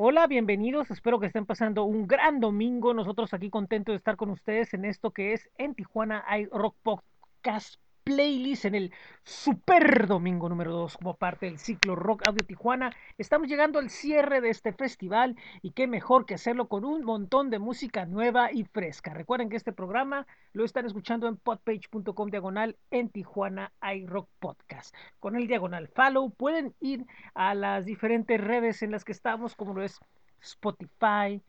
[0.00, 0.92] Hola, bienvenidos.
[0.92, 2.94] Espero que estén pasando un gran domingo.
[2.94, 6.76] Nosotros aquí contentos de estar con ustedes en esto que es en Tijuana hay Rock
[6.84, 8.92] Podcast playlist en el
[9.22, 12.96] Super Domingo número 2 como parte del ciclo Rock Audio Tijuana.
[13.18, 17.50] Estamos llegando al cierre de este festival y qué mejor que hacerlo con un montón
[17.50, 19.12] de música nueva y fresca.
[19.12, 24.94] Recuerden que este programa lo están escuchando en podpage.com diagonal en Tijuana iRock Podcast.
[25.20, 29.74] Con el diagonal follow pueden ir a las diferentes redes en las que estamos como
[29.74, 30.00] lo es
[30.40, 31.42] Spotify,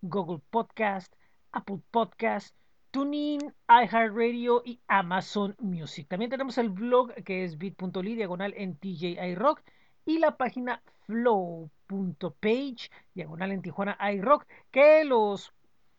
[0.00, 1.12] Google Podcast,
[1.52, 2.56] Apple Podcast,
[2.96, 6.08] TuneIn, iHeartRadio y Amazon Music.
[6.08, 9.60] También tenemos el blog que es bit.ly diagonal en TJI Rock
[10.06, 15.52] y la página flow.page diagonal en Tijuana iRock que los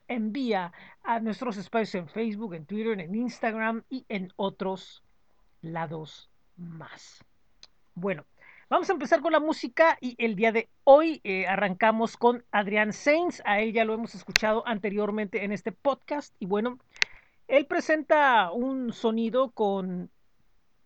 [0.07, 5.03] envía a nuestros espacios en Facebook, en Twitter, en Instagram y en otros
[5.61, 7.23] lados más.
[7.93, 8.25] Bueno,
[8.69, 12.91] Vamos a empezar con la música y el día de hoy eh, arrancamos con Adrián
[12.91, 13.41] Sainz.
[13.45, 16.77] A él ya lo hemos escuchado anteriormente en este podcast y bueno,
[17.47, 20.11] él presenta un sonido con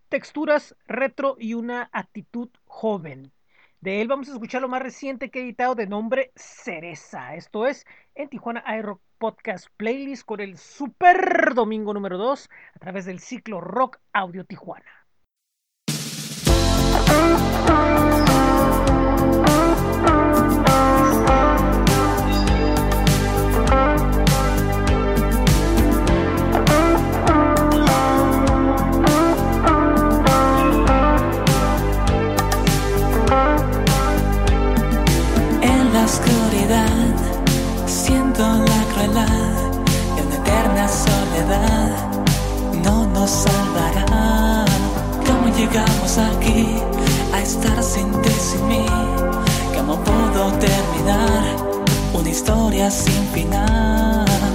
[0.09, 3.31] texturas retro y una actitud joven.
[3.79, 7.35] De él vamos a escuchar lo más reciente que he editado de nombre Cereza.
[7.35, 13.05] Esto es en Tijuana Aero Podcast Playlist con el Super Domingo número 2 a través
[13.05, 15.00] del ciclo Rock Audio Tijuana.
[43.21, 44.65] Nos salvará.
[45.27, 46.65] ¿Cómo llegamos aquí
[47.31, 48.85] a estar sin ti, sin mí?
[49.75, 51.43] ¿Cómo puedo terminar
[52.13, 54.50] una historia sin final?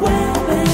[0.00, 0.64] Vuelve.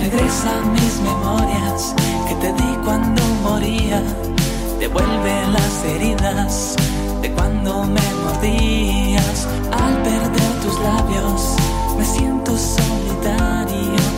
[0.00, 1.94] Regresa mis memorias
[2.28, 4.02] que te di cuando moría.
[4.78, 6.76] Devuelve las heridas
[7.62, 9.46] cuando me mordías.
[9.70, 11.56] Al perder tus labios
[11.96, 14.11] me siento solitario.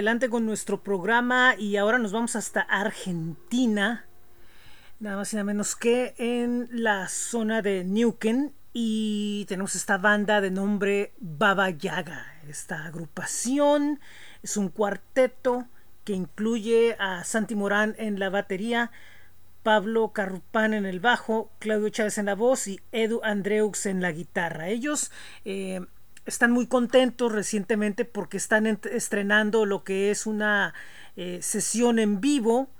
[0.00, 4.06] Adelante con nuestro programa y ahora nos vamos hasta Argentina,
[4.98, 10.40] nada más y nada menos que en la zona de Neuquén y tenemos esta banda
[10.40, 12.24] de nombre Baba Yaga.
[12.48, 14.00] Esta agrupación
[14.42, 15.66] es un cuarteto
[16.04, 18.92] que incluye a Santi Morán en la batería,
[19.62, 24.12] Pablo Carrupán en el bajo, Claudio Chávez en la voz y Edu Andreux en la
[24.12, 24.70] guitarra.
[24.70, 25.10] Ellos
[25.44, 25.84] eh,
[26.30, 30.74] están muy contentos recientemente porque están estrenando lo que es una
[31.16, 32.70] eh, sesión en vivo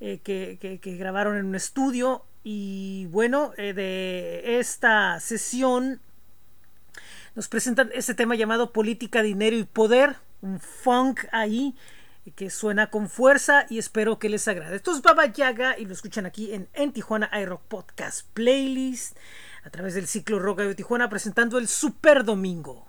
[0.00, 6.00] eh, que, grabaron en un estudio y bueno, de esta sesión
[7.34, 11.74] nos presentan este tema llamado Política, Dinero y Poder, un funk ahí
[12.36, 14.76] que suena con fuerza y espero que les agrade.
[14.76, 19.16] Esto es Baba Yaga y lo escuchan aquí en, en Tijuana iRock Podcast Playlist
[19.64, 22.86] a través del ciclo Rock de Tijuana presentando el Super Domingo.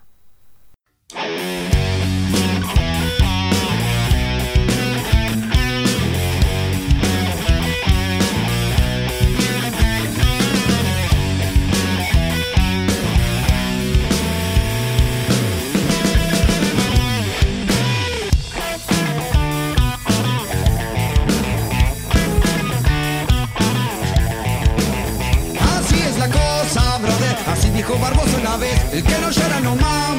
[27.76, 30.15] Dijo Barbosa una vez, el que no llora no mama,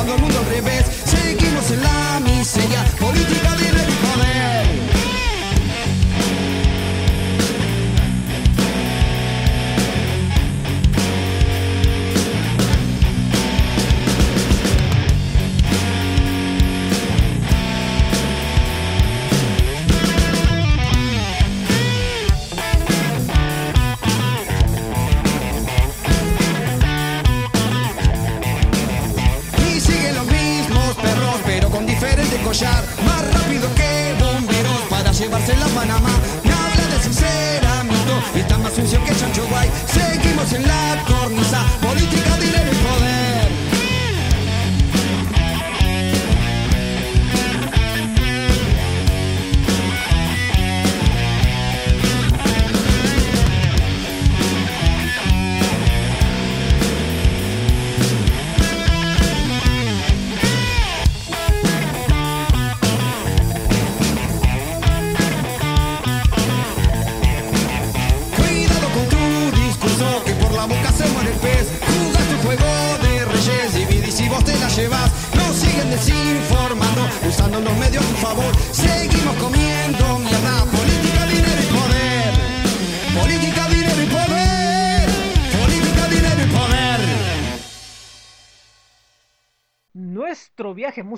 [0.00, 0.86] Pintando el mundo al revés.
[1.04, 1.99] Seguimos en la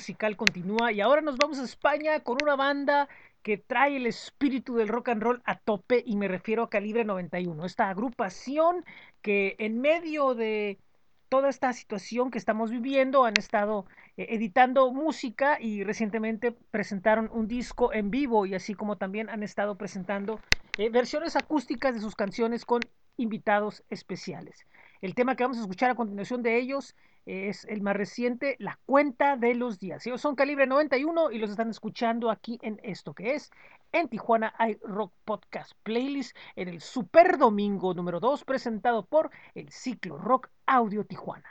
[0.02, 3.08] musical continúa y ahora nos vamos a España con una banda
[3.44, 7.04] que trae el espíritu del rock and roll a tope y me refiero a Calibre
[7.04, 8.84] 91, esta agrupación
[9.20, 10.80] que en medio de
[11.28, 17.46] toda esta situación que estamos viviendo han estado eh, editando música y recientemente presentaron un
[17.46, 20.40] disco en vivo y así como también han estado presentando
[20.78, 22.80] eh, versiones acústicas de sus canciones con
[23.16, 24.66] invitados especiales.
[25.00, 28.78] El tema que vamos a escuchar a continuación de ellos es el más reciente, La
[28.86, 30.06] Cuenta de los Días.
[30.06, 33.50] Ellos son calibre 91 y los están escuchando aquí en esto que es
[33.92, 39.70] en Tijuana hay Rock Podcast Playlist en el Super Domingo número 2 presentado por el
[39.70, 41.48] Ciclo Rock Audio Tijuana.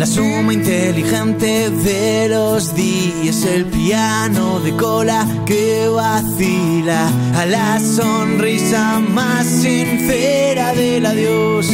[0.00, 8.98] La suma inteligente de los días, el piano de cola que vacila, a la sonrisa
[8.98, 11.68] más sincera del adiós.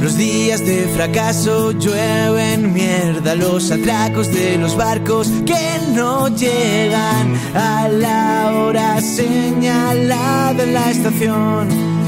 [0.00, 7.88] Los días de fracaso llueven mierda, los atracos de los barcos que no llegan a
[7.88, 12.05] la hora señalada en la estación.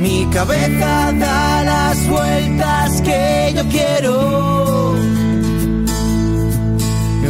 [0.00, 4.80] Mi cabeza da las vueltas que yo quiero.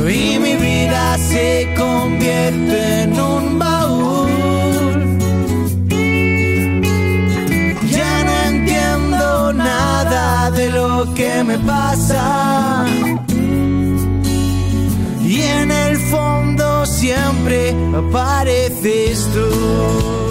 [0.08, 4.30] Y mi vida se convierte en un baúl.
[7.90, 12.86] Ya no entiendo nada de lo que me pasa.
[15.24, 20.29] Y en el fondo siempre apareces tú.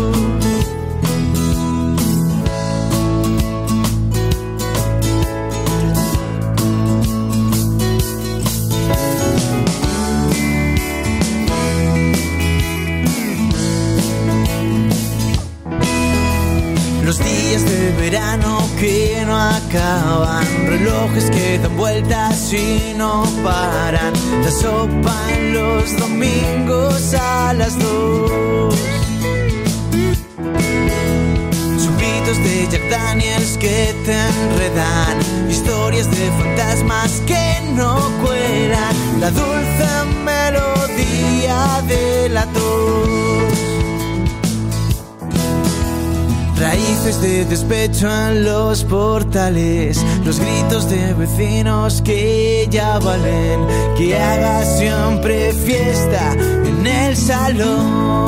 [19.69, 24.13] Acaban, relojes que dan vueltas y no paran.
[24.43, 25.15] La sopa
[25.51, 28.73] los domingos a las dos.
[31.83, 35.17] Chupitos de Jack Daniels que te enredan,
[35.49, 38.95] historias de fantasmas que no cuelan.
[39.19, 39.87] La dulce
[40.25, 43.28] melodía de la tos.
[46.59, 53.65] Raíces de despecho en los portales, los gritos de vecinos que ya valen,
[53.97, 58.27] que haga siempre fiesta en el salón.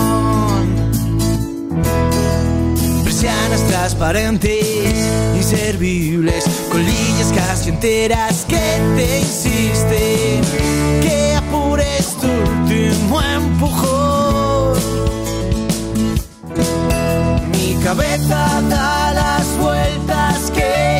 [3.03, 4.95] Persianas transparentes,
[5.35, 10.41] inservibles, colillas casi enteras que te insisten
[11.01, 14.00] que apures tu último empujón.
[17.83, 20.90] Cabeza da las vueltas que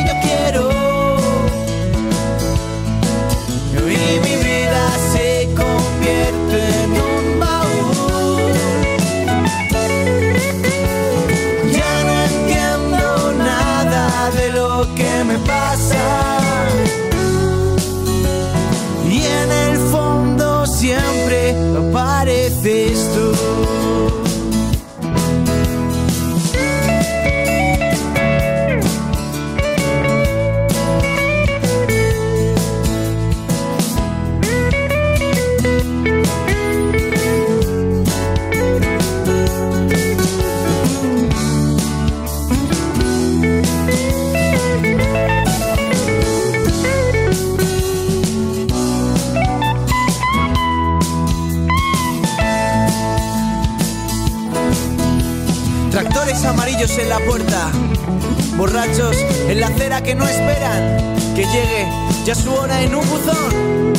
[58.82, 59.16] borrachos
[59.48, 60.96] en la acera que no esperan
[61.34, 61.86] que llegue
[62.24, 63.92] ya su hora en un buzón.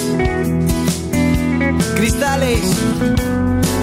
[1.96, 2.60] Cristales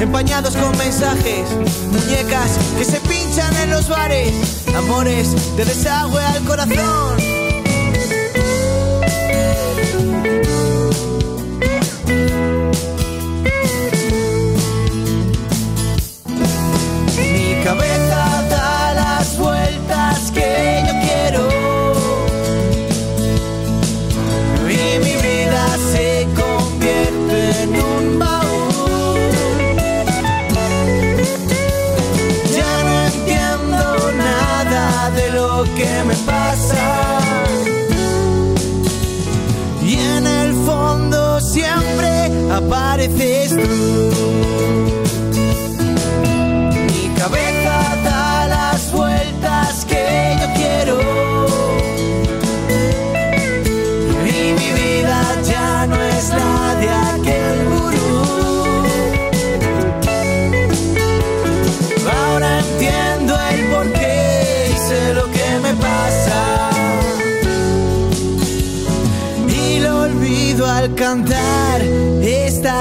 [0.01, 1.49] empañados con mensajes,
[1.91, 4.33] muñecas que se pinchan en los bares,
[4.77, 7.30] amores de desagüe al corazón.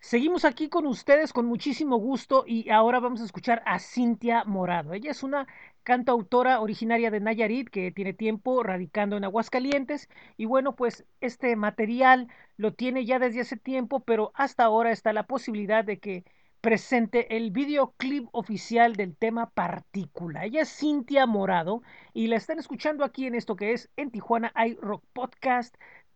[0.00, 4.92] Seguimos aquí con ustedes con muchísimo gusto y ahora vamos a escuchar a Cintia Morado.
[4.92, 5.46] Ella es una
[5.84, 12.28] cantautora originaria de Nayarit que tiene tiempo radicando en Aguascalientes y bueno, pues este material
[12.58, 16.24] lo tiene ya desde hace tiempo, pero hasta ahora está la posibilidad de que
[16.62, 20.44] presente el videoclip oficial del tema Partícula.
[20.44, 21.82] Ella es Cintia Morado
[22.14, 25.74] y la están escuchando aquí en esto que es en Tijuana iRock Podcast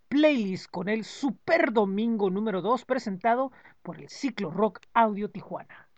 [0.08, 3.50] playlist con el Super Domingo número 2 presentado
[3.82, 5.88] por el Ciclo Rock Audio Tijuana.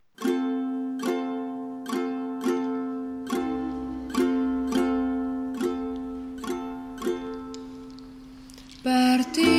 [8.83, 9.58] Particular.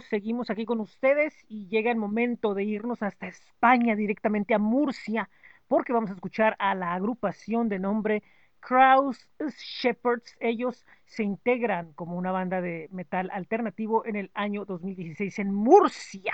[0.00, 5.28] Seguimos aquí con ustedes y llega el momento de irnos hasta España, directamente a Murcia,
[5.68, 8.22] porque vamos a escuchar a la agrupación de nombre
[8.60, 10.36] Kraus Shepherds.
[10.40, 16.32] Ellos se integran como una banda de metal alternativo en el año 2016 en Murcia.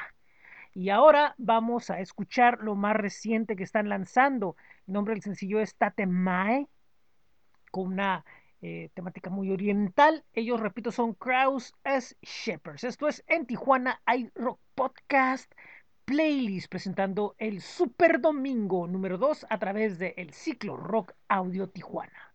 [0.75, 4.57] Y ahora vamos a escuchar lo más reciente que están lanzando.
[4.87, 6.68] El nombre del sencillo es Tatemae,
[7.71, 8.25] con una
[8.61, 10.25] eh, temática muy oriental.
[10.33, 12.85] Ellos, repito, son Kraus as Shepherds.
[12.85, 15.53] Esto es en Tijuana iRock Podcast
[16.05, 22.28] Playlist, presentando el Super Domingo número 2 a través de el ciclo Rock Audio Tijuana.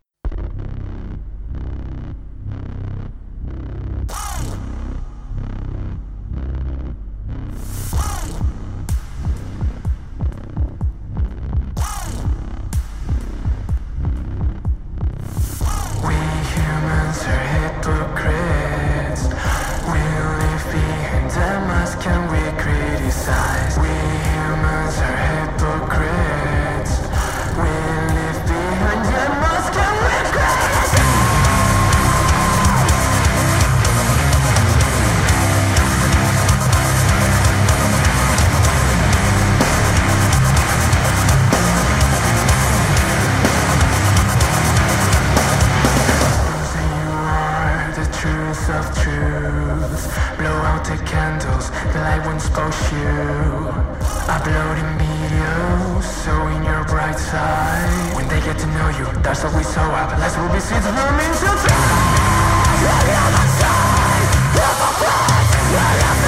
[51.92, 53.72] Light won't expose you.
[54.28, 58.14] Uploading videos, showing your bright side.
[58.16, 60.16] When they get to know you, that's what we show up.
[60.18, 62.24] Lies will be seeds blooming to try.
[65.64, 66.23] Discovery,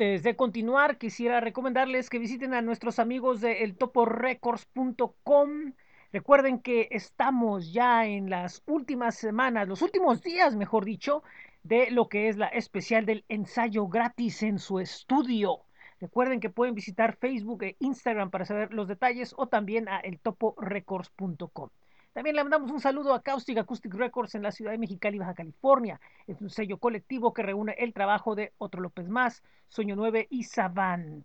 [0.00, 5.74] Antes de continuar, quisiera recomendarles que visiten a nuestros amigos de eltoporecords.com.
[6.10, 11.22] Recuerden que estamos ya en las últimas semanas, los últimos días, mejor dicho,
[11.64, 15.66] de lo que es la especial del ensayo gratis en su estudio.
[16.00, 21.68] Recuerden que pueden visitar Facebook e Instagram para saber los detalles o también a eltoporecords.com.
[22.12, 25.34] También le mandamos un saludo a Caustic Acoustic Records en la ciudad de Mexicali, Baja
[25.34, 26.00] California.
[26.26, 30.42] Es un sello colectivo que reúne el trabajo de Otro López Más, Sueño 9 y
[30.42, 31.24] Savant.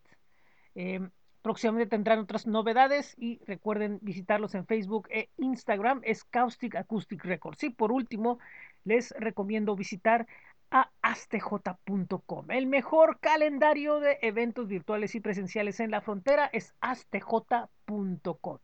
[0.75, 0.99] Eh,
[1.41, 6.01] próximamente tendrán otras novedades y recuerden visitarlos en Facebook e Instagram.
[6.03, 7.63] Es Caustic Acoustic Records.
[7.63, 8.37] Y por último,
[8.83, 10.27] les recomiendo visitar
[10.69, 12.51] a astj.com.
[12.51, 18.59] El mejor calendario de eventos virtuales y presenciales en la frontera es astj.com.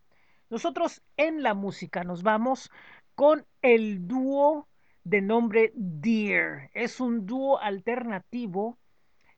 [0.52, 2.70] Nosotros en la música nos vamos
[3.16, 4.68] con el dúo
[5.06, 6.70] de nombre Deer.
[6.74, 8.78] Es un dúo alternativo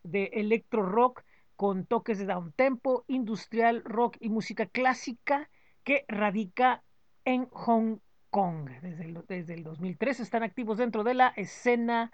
[0.01, 1.23] de electro rock
[1.55, 5.51] con toques de down tempo, industrial rock y música clásica
[5.83, 6.83] que radica
[7.25, 7.99] en Hong
[8.31, 8.71] Kong.
[8.81, 12.11] Desde el, desde el 2003 están activos dentro de la escena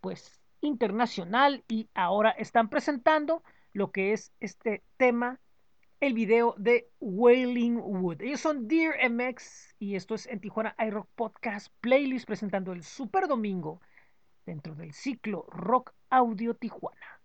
[0.00, 3.42] pues internacional y ahora están presentando
[3.74, 5.40] lo que es este tema
[6.06, 8.20] el video de Wailing Wood.
[8.20, 13.26] Ellos son Dear MX y esto es en Tijuana iRock Podcast Playlist presentando el Super
[13.26, 13.80] Domingo
[14.44, 17.20] dentro del ciclo Rock Audio Tijuana.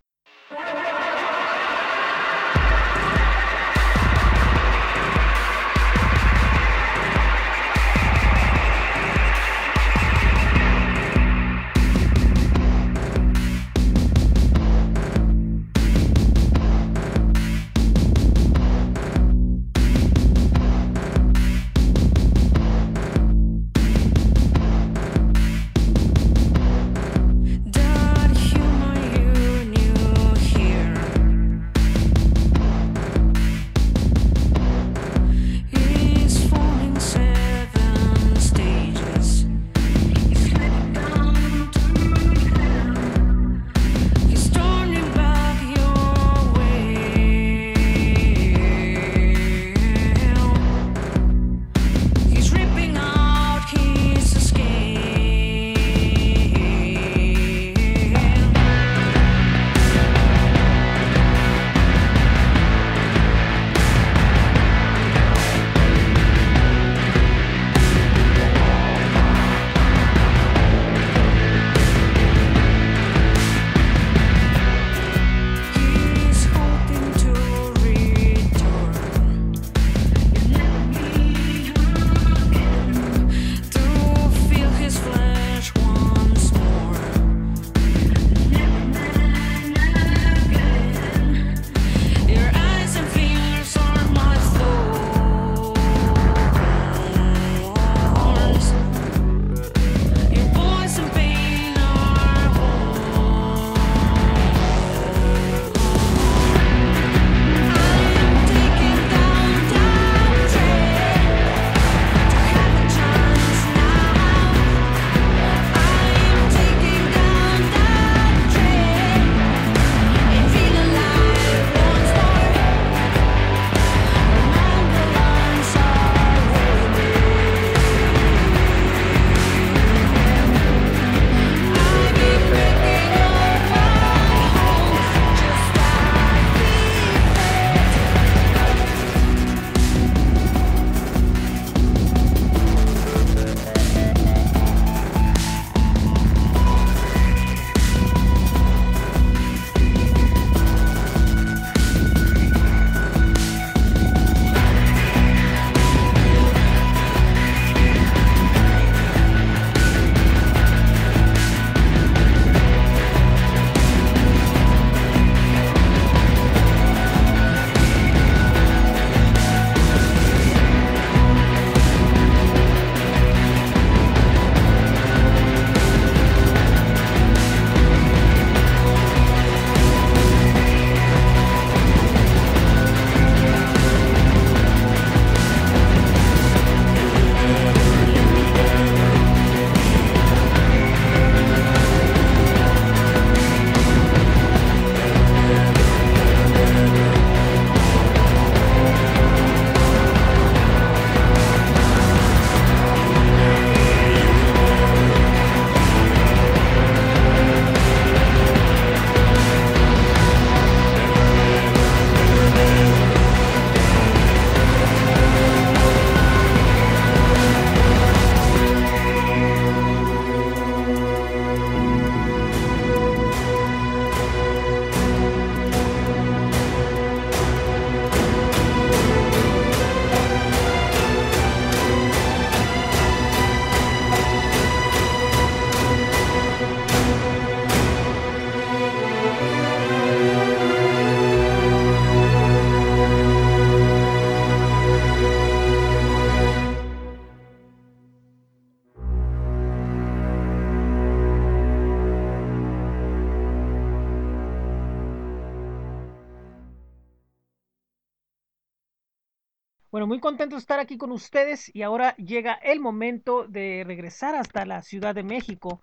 [259.99, 264.33] Bueno, muy contento de estar aquí con ustedes y ahora llega el momento de regresar
[264.33, 265.81] hasta la Ciudad de México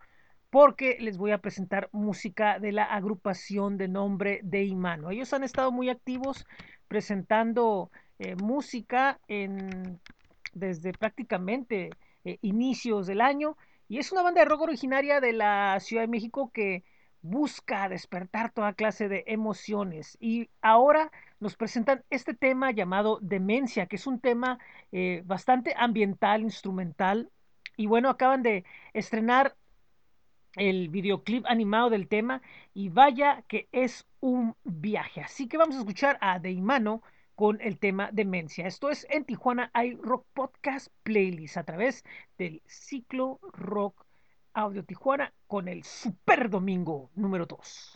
[0.48, 5.10] porque les voy a presentar música de la agrupación de nombre de Imano.
[5.10, 6.46] Ellos han estado muy activos
[6.88, 10.00] presentando eh, música en,
[10.54, 11.90] desde prácticamente
[12.24, 16.08] eh, inicios del año y es una banda de rock originaria de la Ciudad de
[16.08, 16.84] México que
[17.20, 23.96] busca despertar toda clase de emociones y ahora nos presentan este tema llamado Demencia, que
[23.96, 24.58] es un tema
[24.92, 27.30] eh, bastante ambiental, instrumental.
[27.76, 29.56] Y bueno, acaban de estrenar
[30.56, 32.40] el videoclip animado del tema
[32.74, 35.20] y vaya que es un viaje.
[35.20, 37.02] Así que vamos a escuchar a Deimano
[37.34, 38.66] con el tema Demencia.
[38.66, 42.02] Esto es en Tijuana hay Rock Podcast Playlist a través
[42.38, 44.06] del ciclo Rock
[44.54, 47.95] Audio Tijuana con el Super Domingo número 2.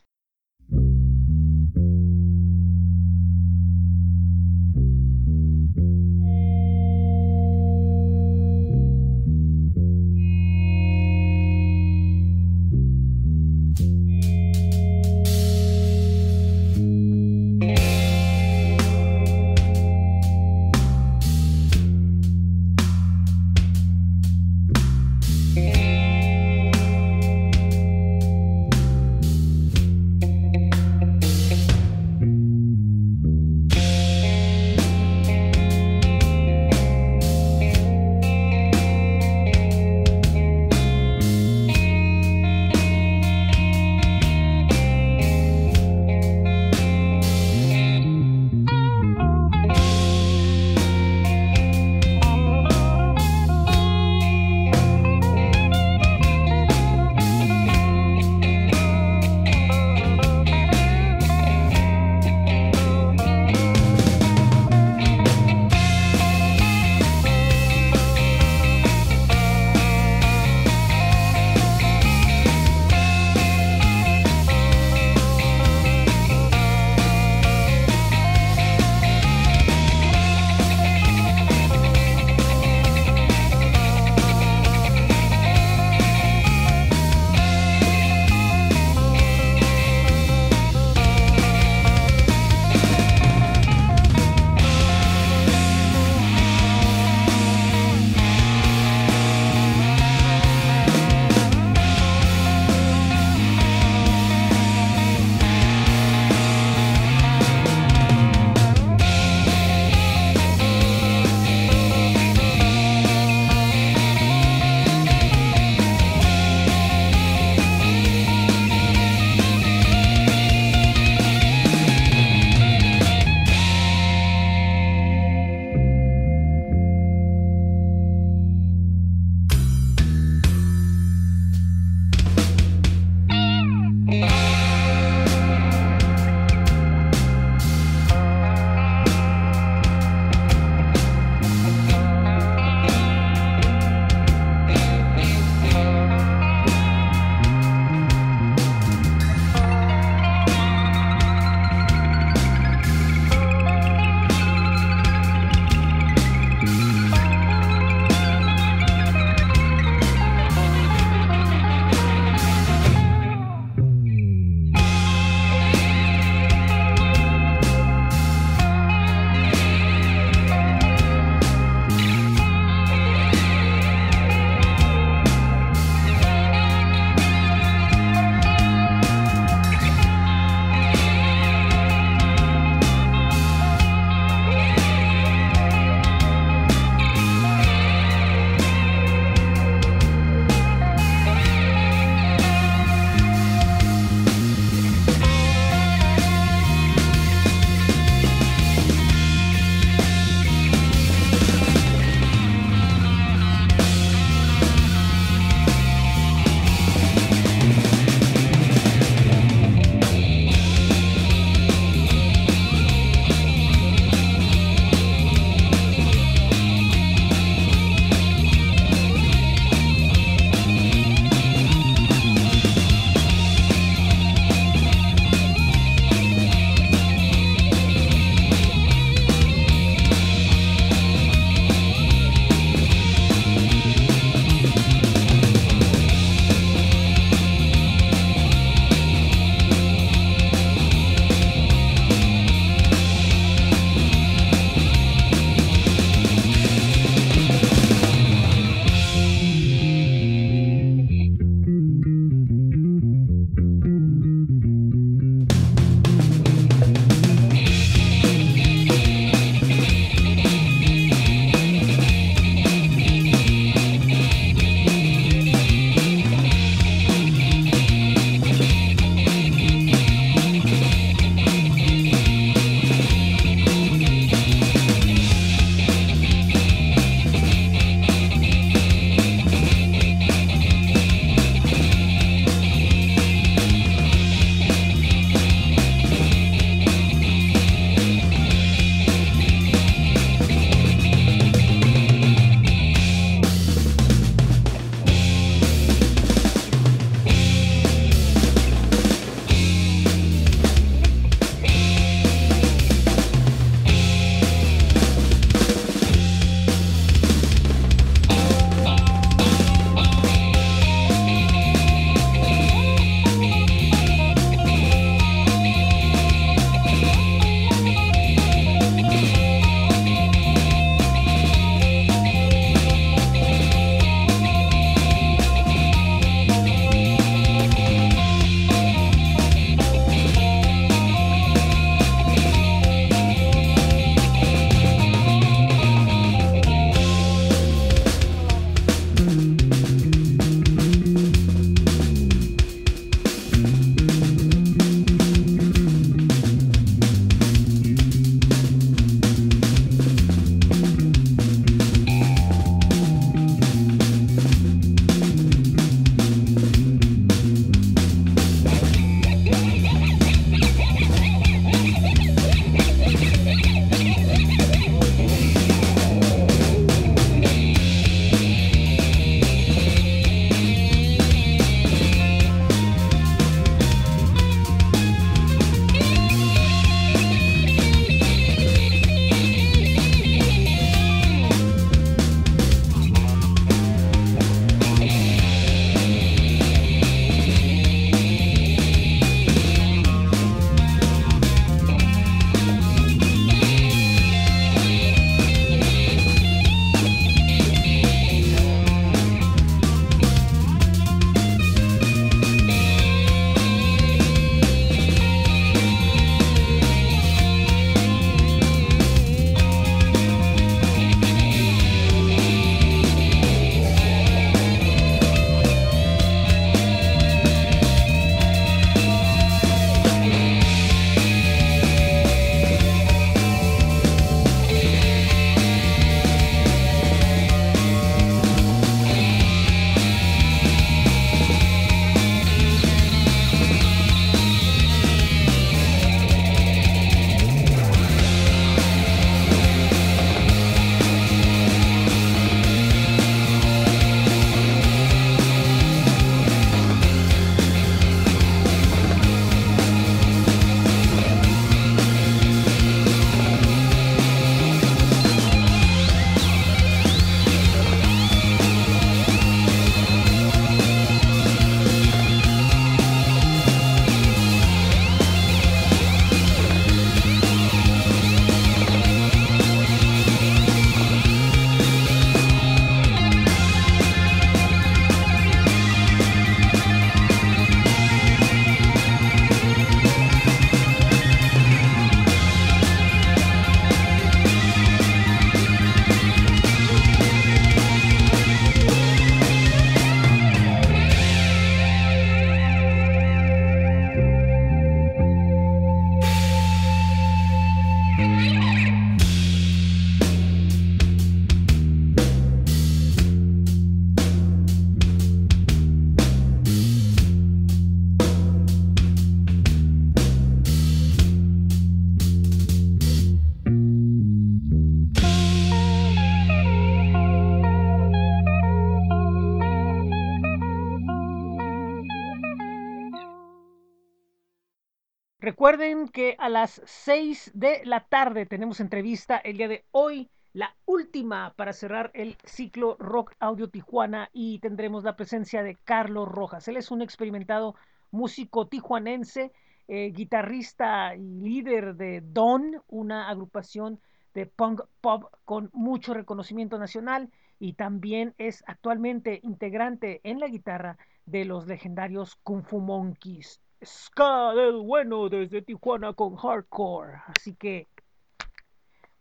[525.61, 530.75] Recuerden que a las 6 de la tarde tenemos entrevista el día de hoy, la
[530.87, 536.67] última para cerrar el ciclo Rock Audio Tijuana y tendremos la presencia de Carlos Rojas.
[536.67, 537.75] Él es un experimentado
[538.11, 539.53] músico tijuanense,
[539.87, 544.01] eh, guitarrista y líder de Don, una agrupación
[544.33, 550.97] de punk pop con mucho reconocimiento nacional y también es actualmente integrante en la guitarra
[551.27, 557.23] de los legendarios Kung Fu Monkeys ska del bueno desde Tijuana con hardcore.
[557.27, 557.89] Así que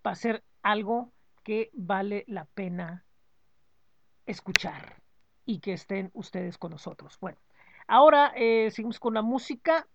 [0.05, 1.11] va a ser algo
[1.43, 3.05] que vale la pena
[4.25, 5.01] escuchar
[5.45, 7.17] y que estén ustedes con nosotros.
[7.19, 7.37] Bueno,
[7.87, 9.87] ahora eh, seguimos con la música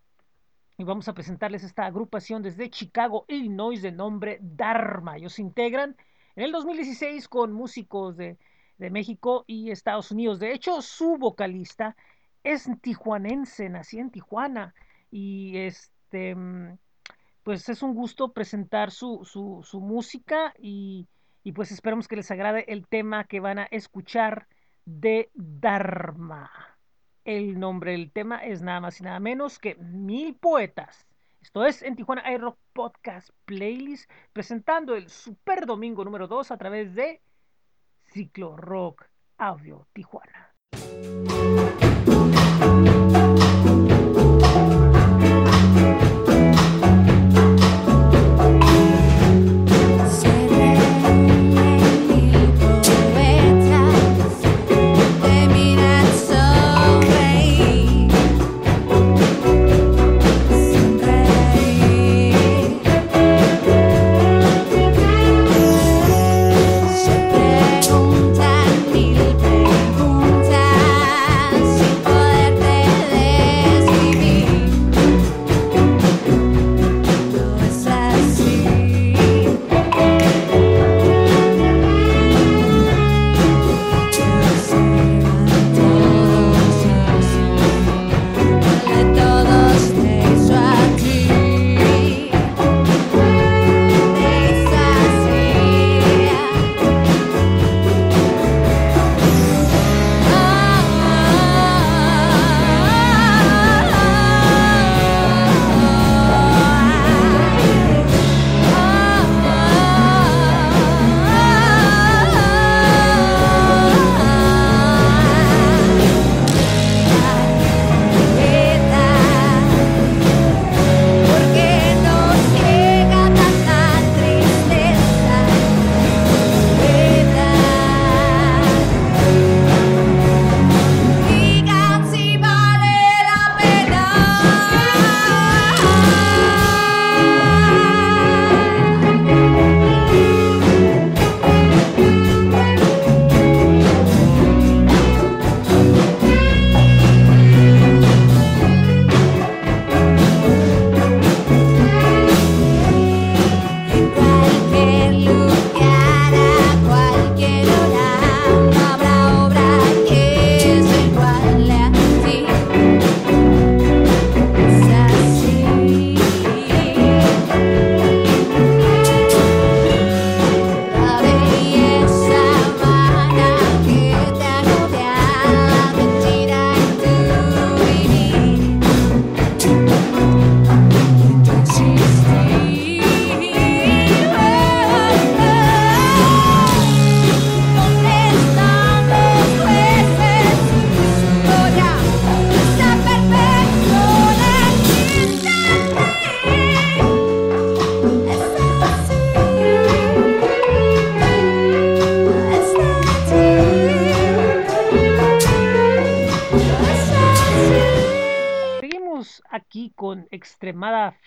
[0.76, 5.16] y vamos a presentarles esta agrupación desde Chicago, Illinois, de nombre Dharma.
[5.16, 5.96] Ellos se integran
[6.34, 8.36] en el 2016 con músicos de,
[8.78, 10.40] de México y Estados Unidos.
[10.40, 11.96] De hecho, su vocalista
[12.44, 14.74] es tijuanense, nací en Tijuana
[15.10, 16.78] y este, mm,
[17.42, 21.08] pues es un gusto presentar su, su, música y,
[21.42, 24.46] y, pues esperamos que les agrade el tema que van a escuchar
[24.84, 26.50] de Dharma.
[27.24, 31.06] El nombre del tema es nada más y nada menos que Mil Poetas.
[31.40, 32.42] Esto es en Tijuana Air
[32.72, 37.20] Podcast Playlist, presentando el Super Domingo número 2 a través de
[38.04, 39.06] Ciclo Rock
[39.38, 40.54] Audio Tijuana.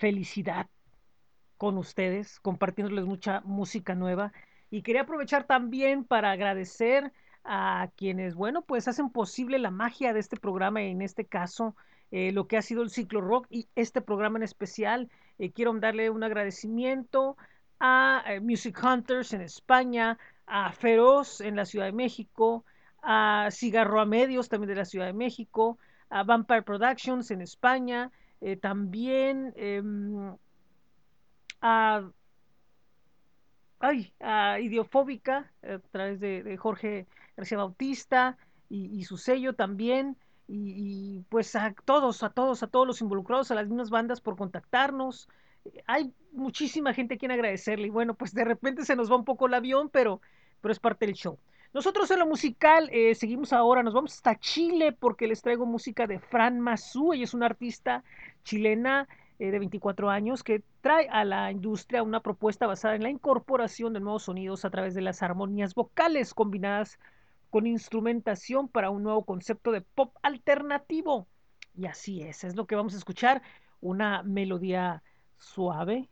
[0.08, 0.66] Felicidad
[1.58, 4.32] con ustedes, compartiéndoles mucha música nueva.
[4.70, 7.12] Y quería aprovechar también para agradecer
[7.44, 11.76] a quienes, bueno, pues hacen posible la magia de este programa, en este caso,
[12.10, 15.10] eh, lo que ha sido el ciclo rock y este programa en especial.
[15.38, 17.36] Eh, quiero darle un agradecimiento
[17.78, 22.64] a eh, Music Hunters en España, a Feroz en la Ciudad de México,
[23.02, 25.78] a Cigarro a Medios también de la Ciudad de México,
[26.08, 28.10] a Vampire Productions en España,
[28.40, 30.36] eh, también em,
[31.60, 32.08] a,
[33.80, 38.36] ay, a Idiofóbica, a través de, de Jorge García Bautista
[38.68, 40.16] y, su sello también.
[40.46, 44.36] y, pues a todos, a todos, a todos los involucrados, a las mismas bandas por
[44.36, 45.28] contactarnos.
[45.86, 49.24] Hay muchísima gente a quien agradecerle y bueno, pues de repente se nos va un
[49.24, 50.20] poco el avión, pero,
[50.60, 51.38] pero es parte del show.
[51.74, 56.06] Nosotros en lo musical eh, seguimos ahora, nos vamos hasta Chile porque les traigo música
[56.06, 58.04] de Fran Mazú, ella es una artista
[58.42, 59.06] chilena
[59.38, 63.92] eh, de 24 años que trae a la industria una propuesta basada en la incorporación
[63.92, 66.98] de nuevos sonidos a través de las armonías vocales combinadas
[67.50, 71.28] con instrumentación para un nuevo concepto de pop alternativo.
[71.76, 73.42] Y así es, es lo que vamos a escuchar,
[73.80, 75.02] una melodía
[75.36, 76.08] suave,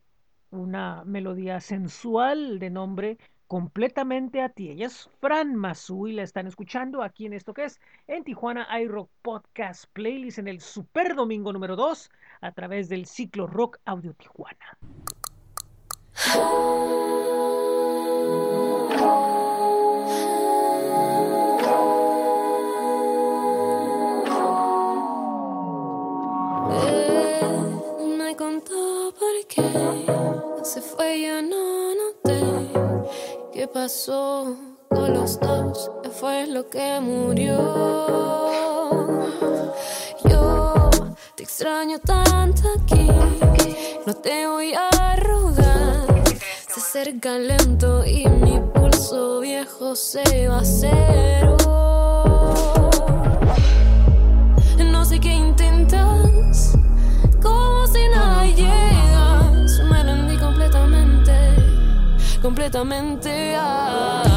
[0.51, 4.71] una melodía sensual de nombre completamente a ti.
[4.71, 8.67] Ella es Fran Mazú y la están escuchando aquí en esto que es en Tijuana
[8.81, 14.15] iRock Podcast Playlist en el Super Domingo número 2 a través del ciclo Rock Audio
[14.15, 14.79] Tijuana.
[28.01, 28.87] Él me contó
[30.67, 32.36] se fue, ya no noté
[33.67, 34.57] pasó
[34.89, 37.57] con los dos, fue lo que murió.
[40.25, 40.91] Yo
[41.35, 43.09] te extraño tanto aquí,
[44.07, 46.07] no te voy a rogar.
[46.69, 51.86] Se acerca lento y mi pulso viejo se va a cero.
[62.47, 63.57] Completamente.
[63.57, 64.36] A,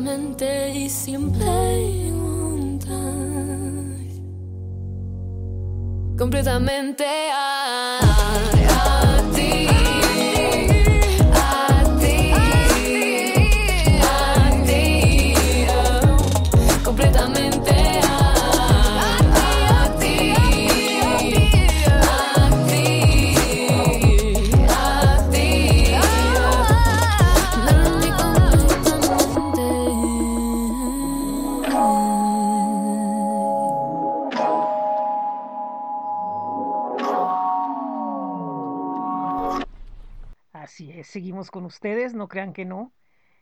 [0.00, 1.60] completamente y sin preguntar.
[6.16, 8.09] Completamente a,
[41.48, 42.92] Con ustedes, no crean que no.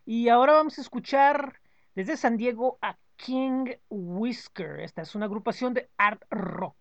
[0.05, 1.61] Y ahora vamos a escuchar
[1.95, 4.81] desde San Diego a King Whisker.
[4.81, 6.77] Esta es una agrupación de art rock.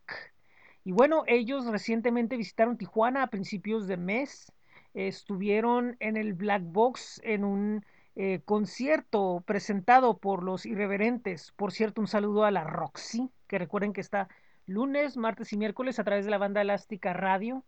[0.83, 4.51] Y bueno, ellos recientemente visitaron Tijuana a principios de mes.
[4.93, 11.51] Estuvieron en el Black Box en un eh, concierto presentado por los irreverentes.
[11.55, 14.29] Por cierto, un saludo a la Roxy, que recuerden que está
[14.65, 17.63] lunes, martes y miércoles a través de la banda elástica radio.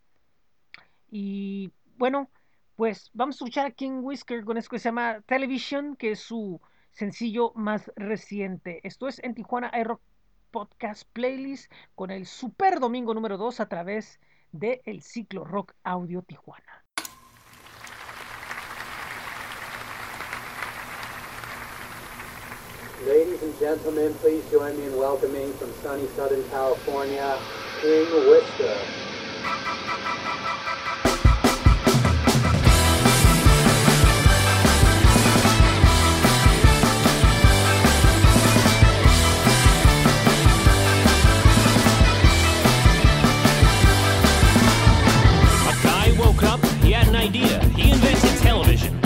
[1.11, 2.29] Y bueno,
[2.79, 6.21] pues vamos a escuchar a King Whisker con esto que se llama Television, que es
[6.21, 6.61] su
[6.91, 8.79] sencillo más reciente.
[8.87, 9.99] Esto es en Tijuana iRock
[10.49, 14.21] Podcast Playlist con el Super Domingo número 2 a través
[14.53, 16.85] del el ciclo Rock Audio Tijuana.
[23.05, 27.35] Ladies and gentlemen, please join me in welcoming from sunny Southern California,
[27.81, 29.09] King Whisker.
[47.19, 47.59] Idea.
[47.75, 48.99] He invented television.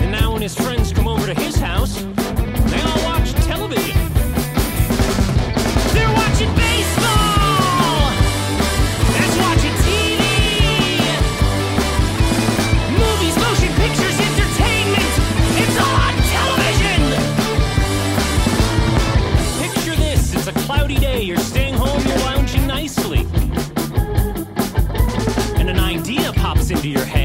[0.00, 4.01] And now when his friends come over to his house, they all watch television.
[26.82, 27.21] to your head.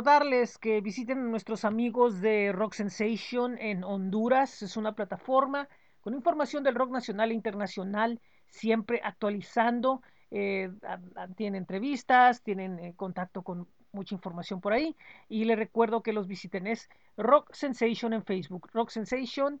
[0.00, 4.62] Recordarles que visiten a nuestros amigos de Rock Sensation en Honduras.
[4.62, 5.68] Es una plataforma
[6.00, 10.00] con información del rock nacional e internacional, siempre actualizando.
[10.30, 10.70] eh,
[11.36, 14.96] tienen entrevistas, tienen eh, contacto con mucha información por ahí.
[15.28, 16.66] Y les recuerdo que los visiten.
[16.66, 16.88] Es
[17.18, 18.70] Rock Sensation en Facebook.
[18.72, 19.60] Rock Sensation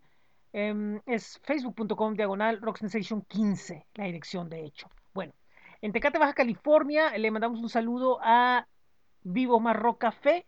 [0.54, 4.88] em, es facebook.com diagonal Rock Sensation 15, la dirección de hecho.
[5.12, 5.34] Bueno,
[5.82, 8.66] en Tecate, Baja California, le mandamos un saludo a
[9.22, 10.46] Vivo Marro Café,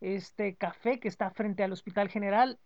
[0.00, 2.58] este café que está frente al Hospital General.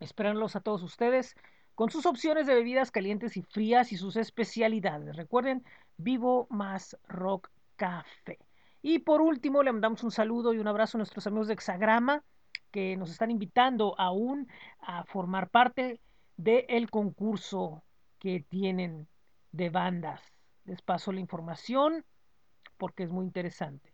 [0.00, 1.34] Esperándolos a todos ustedes
[1.74, 5.16] con sus opciones de bebidas calientes y frías y sus especialidades.
[5.16, 5.64] Recuerden,
[5.96, 8.38] Vivo más Rock Café.
[8.82, 12.24] Y por último, le mandamos un saludo y un abrazo a nuestros amigos de Hexagrama
[12.70, 14.48] que nos están invitando aún
[14.80, 16.00] a formar parte
[16.36, 17.84] del concurso
[18.18, 19.06] que tienen
[19.52, 20.20] de bandas.
[20.64, 22.04] Les paso la información
[22.78, 23.91] porque es muy interesante.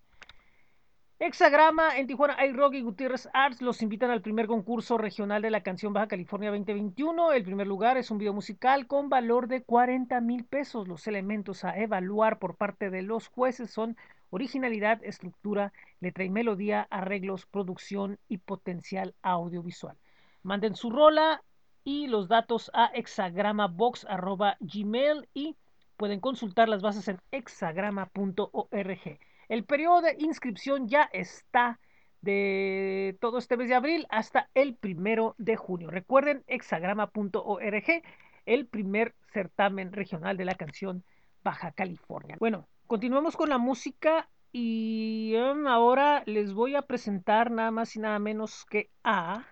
[1.21, 5.65] Hexagrama en Tijuana, iRock y Gutiérrez Arts los invitan al primer concurso regional de la
[5.65, 7.33] canción Baja California 2021.
[7.33, 10.87] El primer lugar es un video musical con valor de 40 mil pesos.
[10.87, 13.97] Los elementos a evaluar por parte de los jueces son
[14.31, 19.97] originalidad, estructura, letra y melodía, arreglos, producción y potencial audiovisual.
[20.45, 21.43] Manden su rola
[21.83, 25.57] y los datos a hexagramabox.gmail y
[25.97, 29.19] pueden consultar las bases en hexagrama.org.
[29.49, 31.81] El periodo de inscripción ya está
[32.21, 35.91] de todo este mes de abril hasta el primero de junio.
[35.91, 38.03] Recuerden hexagrama.org,
[38.47, 41.05] el primer certamen regional de la canción
[41.43, 42.37] Baja California.
[42.39, 48.01] Bueno, continuamos con la música y um, ahora les voy a presentar nada más y
[48.01, 49.47] nada menos que a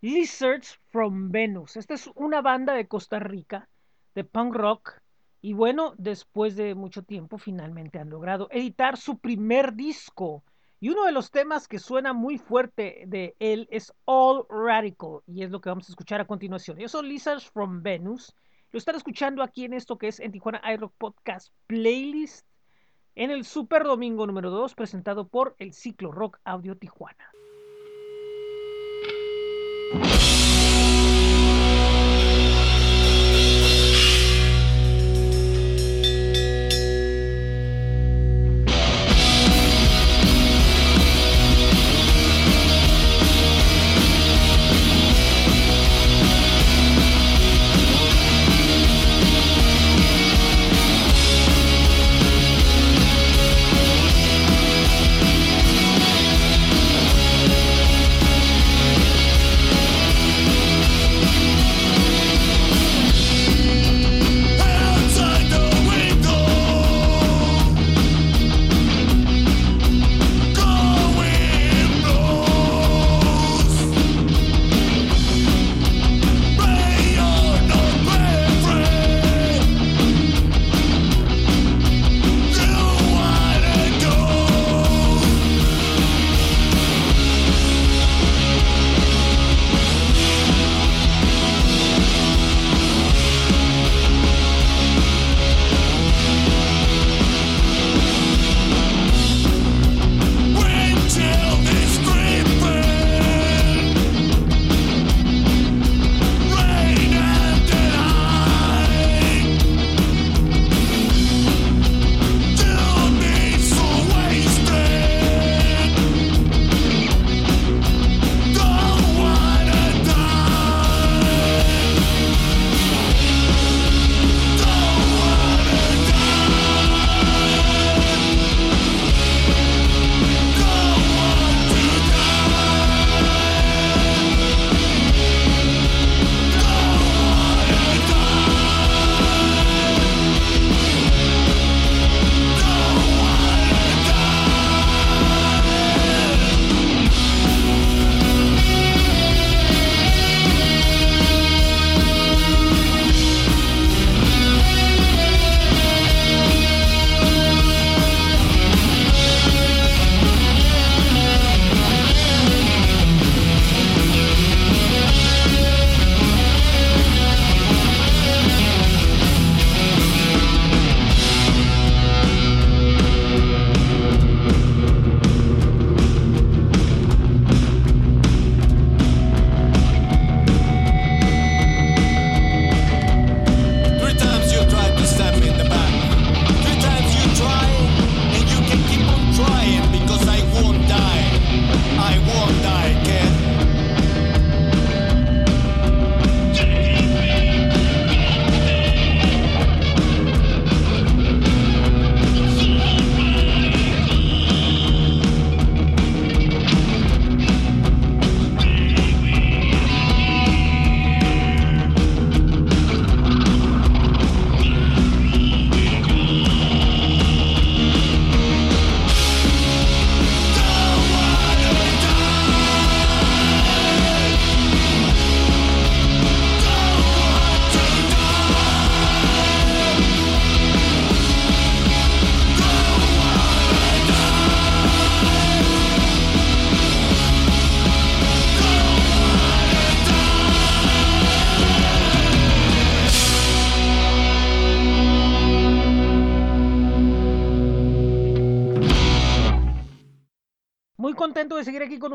[0.00, 1.76] Lizards from Venus.
[1.76, 3.68] Esta es una banda de Costa Rica
[4.14, 5.00] de punk rock
[5.40, 10.42] Y bueno, después de mucho tiempo, finalmente han logrado editar su primer disco.
[10.80, 15.42] Y uno de los temas que suena muy fuerte de él es All Radical, y
[15.42, 16.78] es lo que vamos a escuchar a continuación.
[16.78, 18.34] Ellos son Lizards from Venus.
[18.70, 22.46] Lo están escuchando aquí en esto que es en Tijuana iRock Podcast Playlist,
[23.14, 27.37] en el Super Domingo número 2, presentado por el Ciclo Rock Audio Tijuana.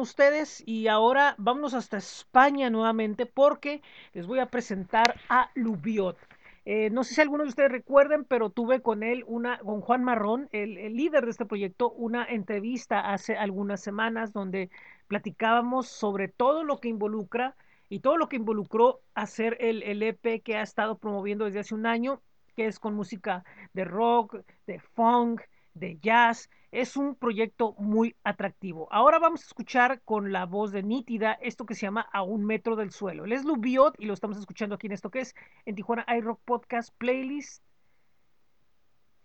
[0.04, 3.82] Ustedes y ahora vámonos hasta España nuevamente porque
[4.14, 6.18] les voy a presentar a Lubiot.
[6.66, 10.04] Eh, no sé si algunos de ustedes recuerden, pero tuve con él una, con Juan
[10.04, 14.70] Marrón, el, líder de este proyecto, una entrevista hace algunas semanas donde
[15.08, 17.56] platicábamos sobre todo lo que involucra
[17.89, 21.76] y todo lo que involucró hacer el, el EP que ha estado promoviendo desde hace
[21.76, 22.22] un año,
[22.56, 23.43] que es con música
[23.74, 24.38] de rock,
[24.68, 25.41] de funk,
[25.74, 26.49] de jazz.
[26.71, 28.88] Es un proyecto muy atractivo.
[28.91, 32.45] Ahora vamos a escuchar con la voz de Nítida esto que se llama A un
[32.45, 33.26] metro del suelo.
[33.26, 36.39] Él es Lubiot y lo estamos escuchando aquí en esto que es en Tijuana iRock
[36.45, 37.63] Podcast Playlist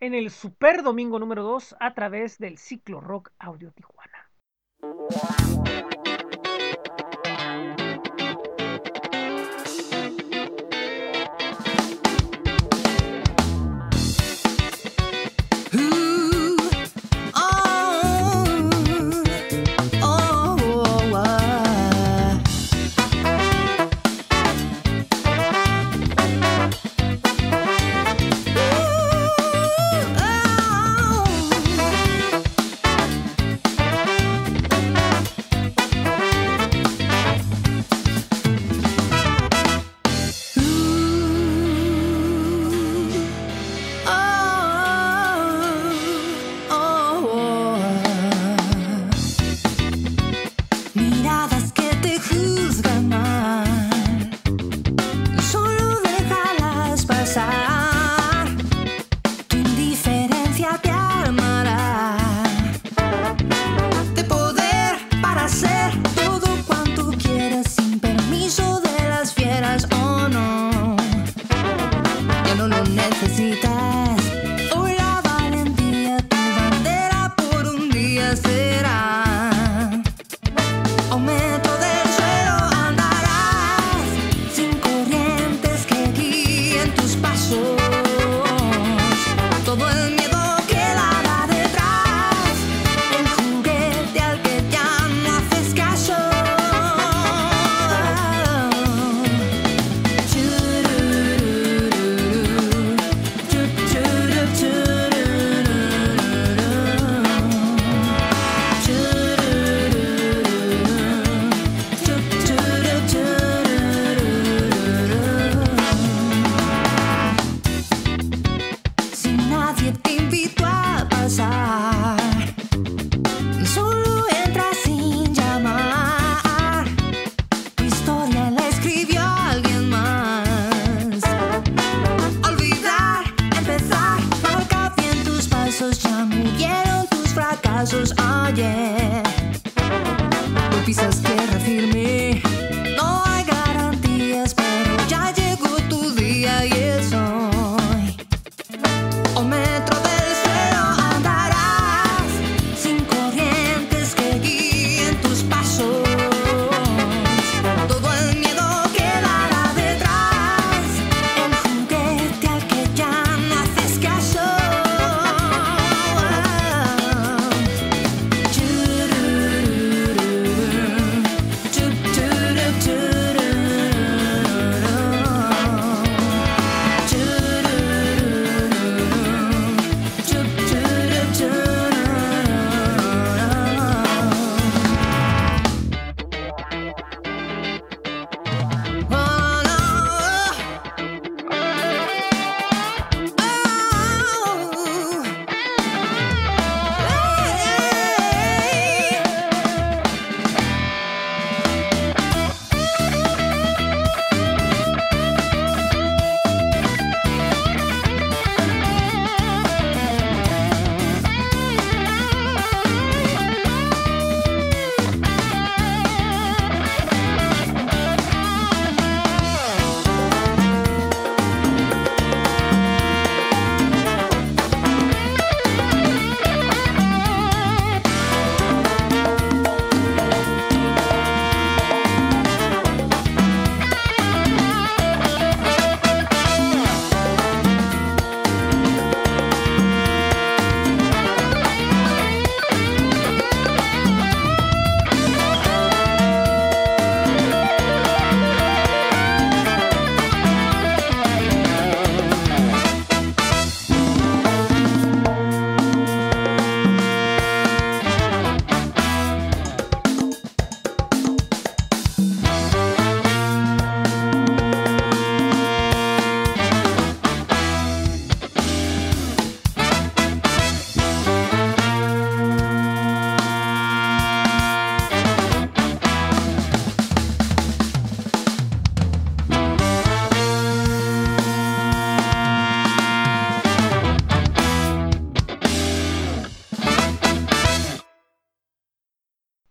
[0.01, 4.31] en el Super Domingo número 2 a través del Ciclo Rock Audio Tijuana.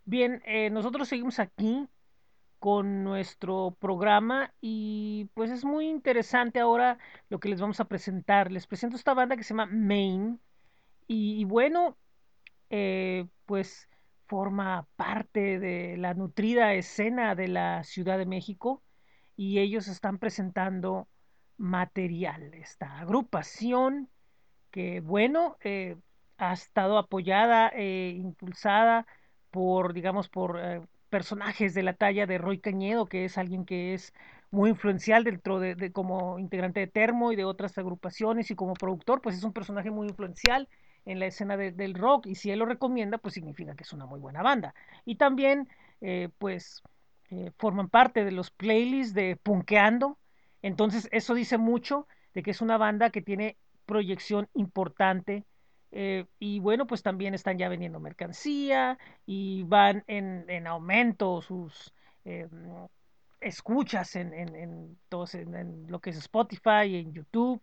[0.09, 1.85] Bien, eh, nosotros seguimos aquí
[2.59, 6.97] con nuestro programa y pues es muy interesante ahora
[7.27, 8.49] lo que les vamos a presentar.
[8.49, 10.37] Les presento esta banda que se llama Maine
[11.07, 11.97] y, bueno,
[12.69, 13.89] eh, pues
[14.27, 18.81] forma parte de la nutrida escena de la Ciudad de México
[19.35, 21.09] y ellos están presentando
[21.57, 22.53] material.
[22.53, 24.09] Esta agrupación
[24.71, 25.97] que bueno, eh,
[26.37, 29.05] ha estado apoyada e impulsada
[29.57, 33.95] por, digamos, por eh, personajes de la talla de Roy Cañedo, que es alguien que
[33.95, 34.13] es
[34.51, 39.19] muy influencial dentro de, como integrante de Termo y de otras agrupaciones y como productor,
[39.19, 40.69] pues es un personaje muy influencial
[41.05, 43.93] en la escena de, del rock y si él lo recomienda, pues significa que es
[43.93, 44.75] una muy buena banda.
[45.05, 45.67] Y también,
[46.01, 46.83] eh, pues,
[47.31, 50.19] eh, forman parte de los playlists de Punkeando,
[50.61, 55.45] entonces eso dice mucho de que es una banda que tiene proyección importante
[55.91, 61.93] eh, y bueno, pues también están ya vendiendo mercancía y van en, en aumento sus
[62.25, 62.47] eh,
[63.39, 67.61] escuchas en, en, todos, en, lo que es Spotify en YouTube.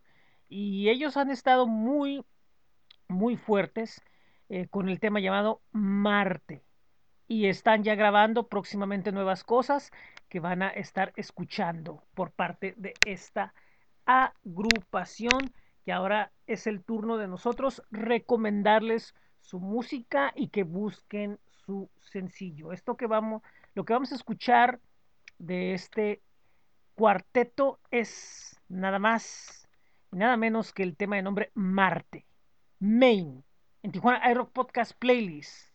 [0.48, 2.24] Y ellos han estado muy,
[3.08, 4.02] muy fuertes
[4.48, 6.62] eh, con el tema llamado Marte.
[7.26, 9.90] Y están ya grabando próximamente nuevas cosas
[10.28, 13.54] que van a estar escuchando por parte de esta
[14.04, 15.52] agrupación
[15.84, 22.72] que ahora es el turno de nosotros recomendarles su música y que busquen su sencillo.
[22.72, 23.42] Esto que vamos,
[23.74, 24.80] lo que vamos a escuchar
[25.38, 26.22] de este
[26.94, 29.68] cuarteto es nada más
[30.12, 32.26] y nada menos que el tema de nombre Marte,
[32.78, 33.44] Main,
[33.82, 35.70] en Tijuana iRock Podcast Playlist,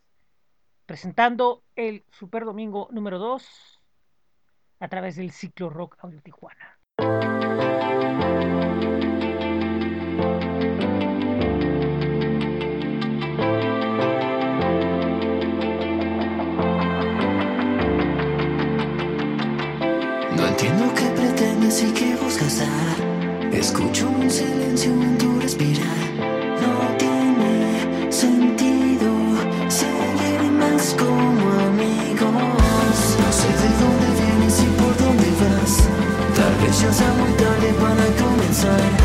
[0.86, 3.80] presentando el Super Domingo número 2
[4.80, 6.78] a través del ciclo Rock Audio Tijuana.
[21.70, 23.52] Pretendes y qué buscas dar.
[23.54, 25.86] Escucho un silencio en tu respirar.
[26.60, 29.10] No tiene sentido
[29.68, 32.32] seguir más como amigos.
[33.18, 35.76] No sé de dónde vienes y por dónde vas.
[36.34, 38.99] Tal vez ya sea muy tarde para comenzar.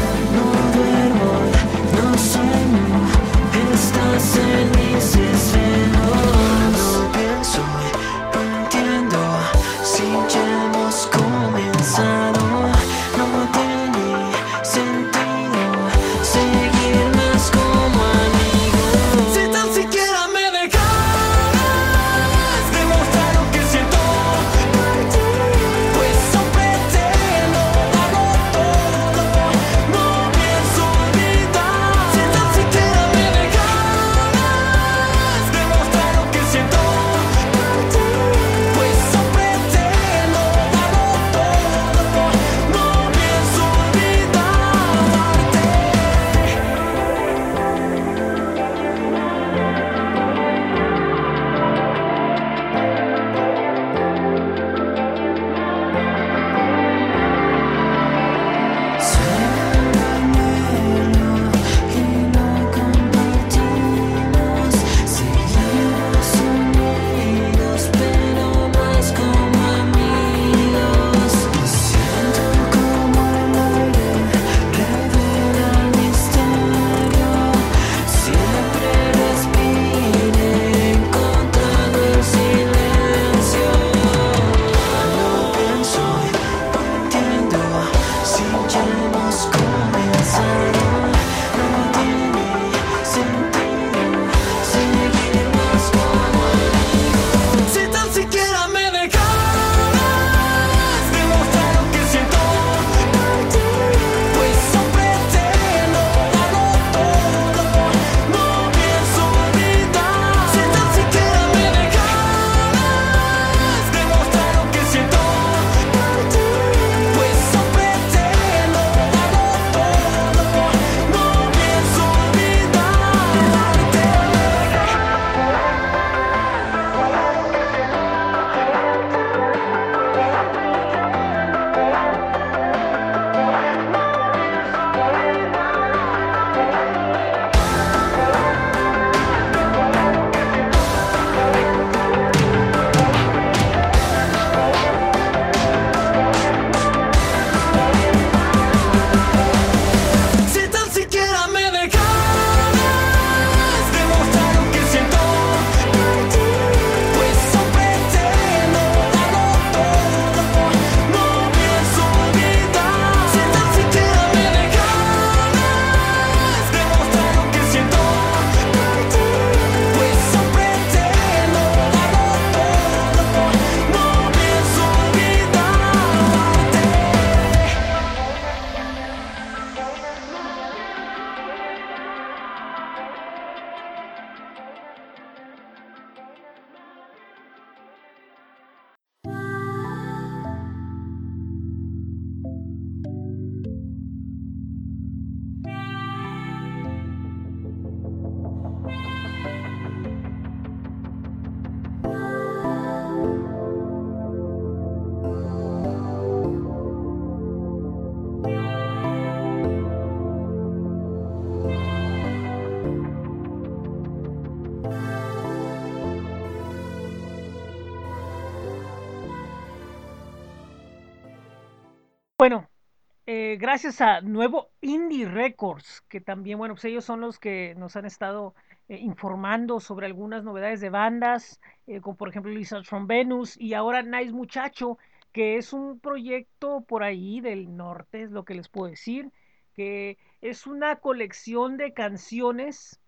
[223.56, 227.96] Eh, gracias a Nuevo Indie Records, que también, bueno, pues ellos son los que nos
[227.96, 228.54] han estado
[228.90, 233.74] eh, informando sobre algunas novedades de bandas, eh, como por ejemplo Lizard from Venus y
[233.74, 234.98] ahora Nice Muchacho,
[235.32, 239.32] que es un proyecto por ahí del norte, es lo que les puedo decir,
[239.74, 243.00] que es una colección de canciones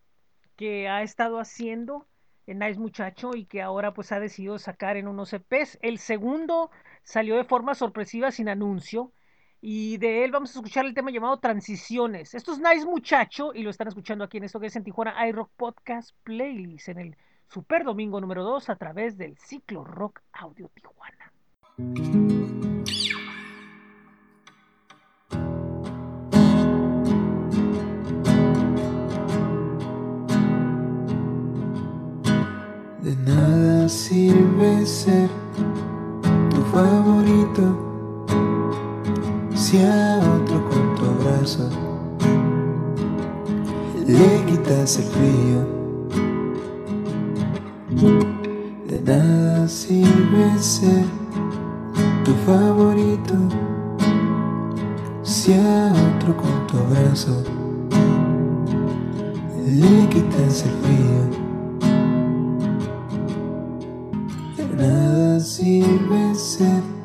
[0.56, 2.07] que ha estado haciendo
[2.45, 5.78] el Nice Muchacho y que ahora pues ha decidido sacar en unos EPs.
[5.82, 6.72] El segundo
[7.03, 9.11] salió de forma sorpresiva sin anuncio
[9.61, 12.34] y de él vamos a escuchar el tema llamado Transiciones.
[12.34, 15.27] Esto es Nice Muchacho y lo están escuchando aquí en esto que es en Tijuana
[15.27, 17.17] iRock Podcast Playlist en el
[17.49, 21.34] Super Domingo número 2 a través del ciclo Rock Audio Tijuana.
[33.01, 35.29] De nada sirve ser
[36.49, 37.86] tu favorito
[39.69, 41.69] si a otro con tu abrazo
[44.07, 45.60] le quitas el frío.
[48.88, 51.03] De nada sirve ser
[52.23, 53.34] tu favorito
[55.22, 57.44] si a otro con tu abrazo
[59.65, 61.22] le quitas el frío.
[64.56, 66.97] De nada sirve ser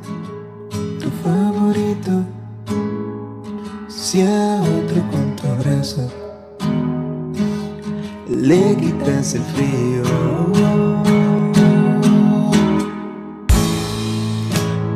[4.20, 6.06] otro con tu abrazo
[8.28, 10.02] le quitas el frío.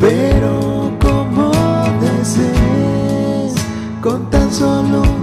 [0.00, 1.52] Pero como
[2.00, 3.54] desees,
[4.02, 5.15] con tan solo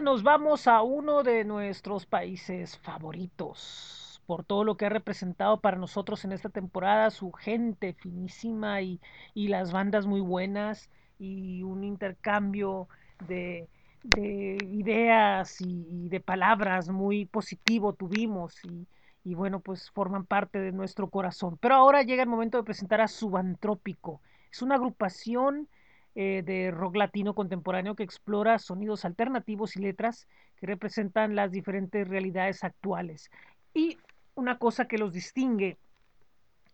[0.00, 5.76] nos vamos a uno de nuestros países favoritos por todo lo que ha representado para
[5.76, 9.00] nosotros en esta temporada, su gente finísima y,
[9.34, 13.68] y las bandas muy buenas y un intercambio de,
[14.02, 18.86] de ideas y, de palabras muy positivo tuvimos y,
[19.24, 21.58] y bueno, pues forman parte de nuestro corazón.
[21.58, 24.22] Pero ahora llega el momento de presentar a Subantrópico.
[24.50, 25.68] Es una agrupación
[26.14, 30.26] eh, de rock latino contemporáneo que explora sonidos alternativos y letras
[30.56, 33.30] que representan las diferentes realidades actuales.
[33.74, 33.96] Y
[34.34, 35.78] una cosa que los distingue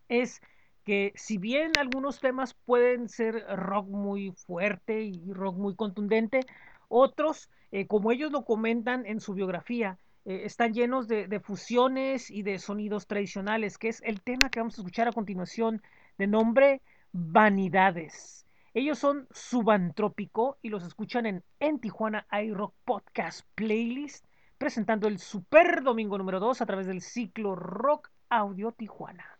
[0.09, 0.41] es
[0.83, 6.39] que si bien algunos temas pueden ser rock muy fuerte y rock muy contundente,
[6.87, 12.31] otros, eh, como ellos lo comentan en su biografía, eh, están llenos de, de, fusiones
[12.31, 15.81] y de sonidos tradicionales, que es el tema que vamos a escuchar a continuación
[16.17, 16.81] de nombre
[17.11, 18.46] Vanidades.
[18.73, 24.25] Ellos son Subantrópico y los escuchan en, en Tijuana iRock Podcast Playlist,
[24.57, 29.39] presentando el Super Domingo número 2 a través del ciclo Rock Audio Tijuana.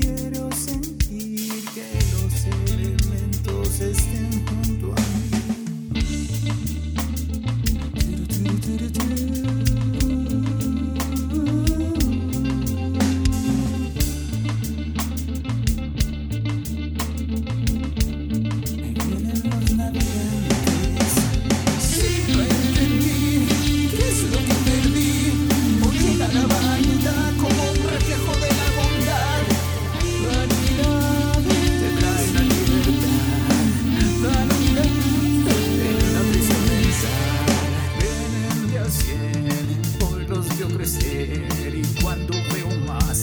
[0.00, 1.48] Quiero sentir.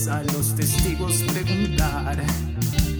[0.08, 2.22] a los testigos preguntar,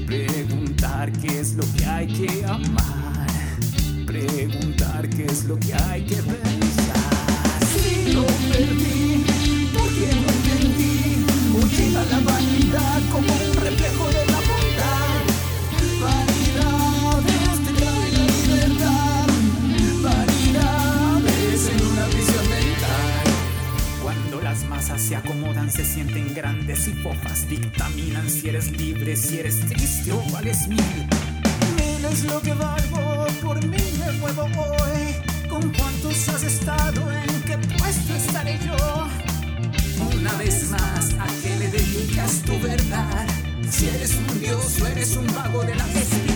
[0.07, 3.27] preguntar qué es lo que hay que amar,
[4.07, 7.61] preguntar qué es lo que hay que pensar.
[7.73, 9.25] Si lo perdí,
[9.73, 13.01] porque no entendí, muchita la vanidad.
[13.13, 13.26] Con
[24.87, 27.49] Se acomodan, se sienten grandes y fofas.
[27.49, 30.81] Dictaminan si eres libre, si eres triste o vales mil.
[31.77, 35.49] Mil es lo que valgo, por mí me muevo hoy.
[35.49, 37.13] ¿Con cuántos has estado?
[37.13, 39.07] ¿En qué puesto estaré yo?
[40.19, 43.27] Una vez más, ¿a qué le dedicas tu verdad?
[43.71, 46.36] Si eres un dios o eres un vago de la espiritualidad.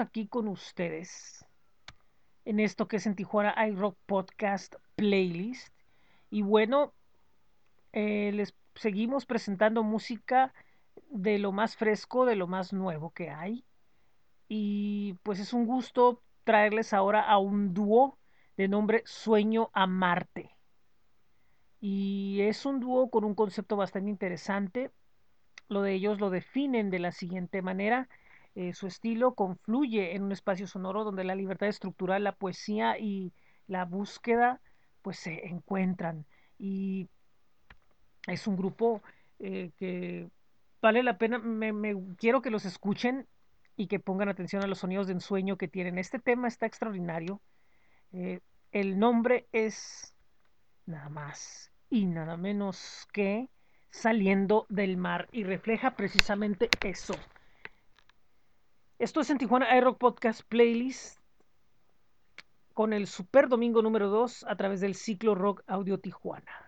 [0.00, 1.46] Aquí con ustedes
[2.44, 5.72] en esto que es en Tijuana iRock Podcast Playlist.
[6.30, 6.92] Y bueno,
[7.92, 10.52] eh, les seguimos presentando música
[11.10, 13.64] de lo más fresco, de lo más nuevo que hay.
[14.48, 18.18] Y pues es un gusto traerles ahora a un dúo
[18.56, 20.50] de nombre Sueño a Marte.
[21.80, 24.90] Y es un dúo con un concepto bastante interesante.
[25.68, 28.08] Lo de ellos lo definen de la siguiente manera.
[28.54, 33.32] Eh, su estilo confluye en un espacio sonoro donde la libertad estructural, la poesía y
[33.66, 34.60] la búsqueda
[35.02, 36.24] pues se encuentran.
[36.58, 37.08] Y
[38.26, 39.02] es un grupo
[39.40, 40.28] eh, que
[40.80, 43.26] vale la pena, me, quiero que los escuchen
[43.76, 45.98] y que pongan atención a los sonidos de ensueño que tienen.
[45.98, 47.40] Este tema está extraordinario.
[48.12, 48.40] Eh,
[48.70, 50.14] el nombre es
[50.86, 53.48] nada más y nada menos que
[53.90, 57.14] saliendo del mar y refleja precisamente eso.
[59.04, 61.20] Esto es en Tijuana iRock Podcast Playlist
[62.72, 66.63] con el Super Domingo número 2 a través del ciclo Rock Audio Tijuana.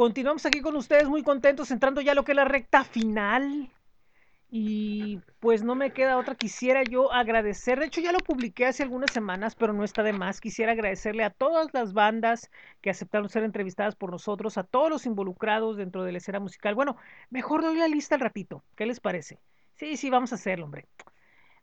[0.00, 3.68] Continuamos aquí con ustedes muy contentos, entrando ya a lo que es la recta final.
[4.50, 6.36] Y pues no me queda otra.
[6.36, 10.14] Quisiera yo agradecer, de hecho ya lo publiqué hace algunas semanas, pero no está de
[10.14, 10.40] más.
[10.40, 12.50] Quisiera agradecerle a todas las bandas
[12.80, 16.74] que aceptaron ser entrevistadas por nosotros, a todos los involucrados dentro de la escena musical.
[16.74, 16.96] Bueno,
[17.28, 18.64] mejor doy la lista al ratito.
[18.76, 19.38] ¿Qué les parece?
[19.74, 20.86] Sí, sí, vamos a hacerlo, hombre.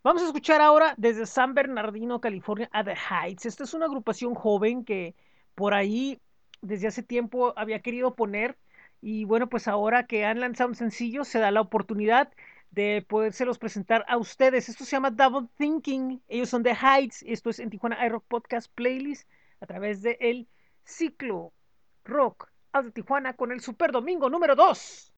[0.04, 3.48] Vamos a escuchar ahora desde San Bernardino, California, a The Heights.
[3.48, 5.16] Esta es una agrupación joven que
[5.56, 6.22] por ahí
[6.68, 8.58] desde hace tiempo había querido poner
[9.02, 12.32] y bueno, pues ahora que han lanzado un sencillo se da la oportunidad
[12.72, 14.70] de podérselos presentar a ustedes.
[14.70, 16.22] Esto se llama Double Thinking.
[16.28, 17.24] Ellos son The Heights.
[17.28, 19.28] Esto es en Tijuana iRock Podcast Playlist
[19.62, 20.48] a través de el
[20.84, 21.54] ciclo
[22.04, 25.14] rock de Tijuana con el Super Domingo número 2.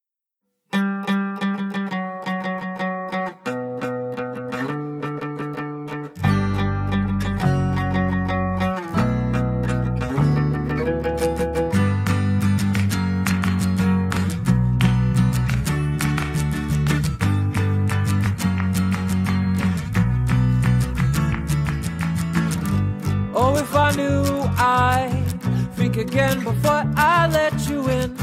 [25.99, 28.15] Again before I let you in.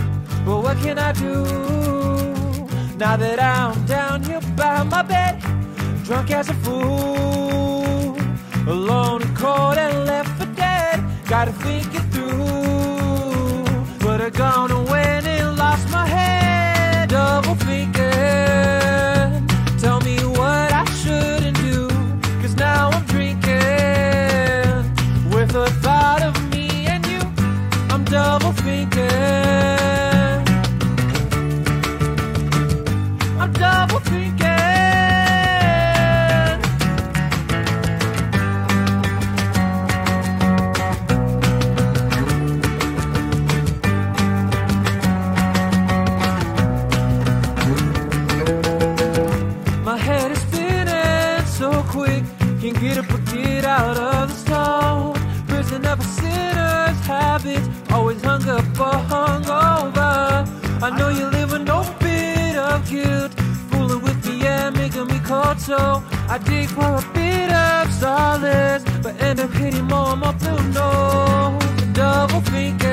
[0.44, 1.44] But what can I do
[2.96, 5.40] now that I'm down here by my bed,
[6.04, 8.16] drunk as a fool,
[8.66, 11.04] alone and cold and left for dead?
[11.28, 12.05] Gotta think
[65.66, 68.84] So I dig for a bit of solace.
[69.02, 71.92] But end up hitting more on my blue nose.
[71.92, 72.85] Double thinking.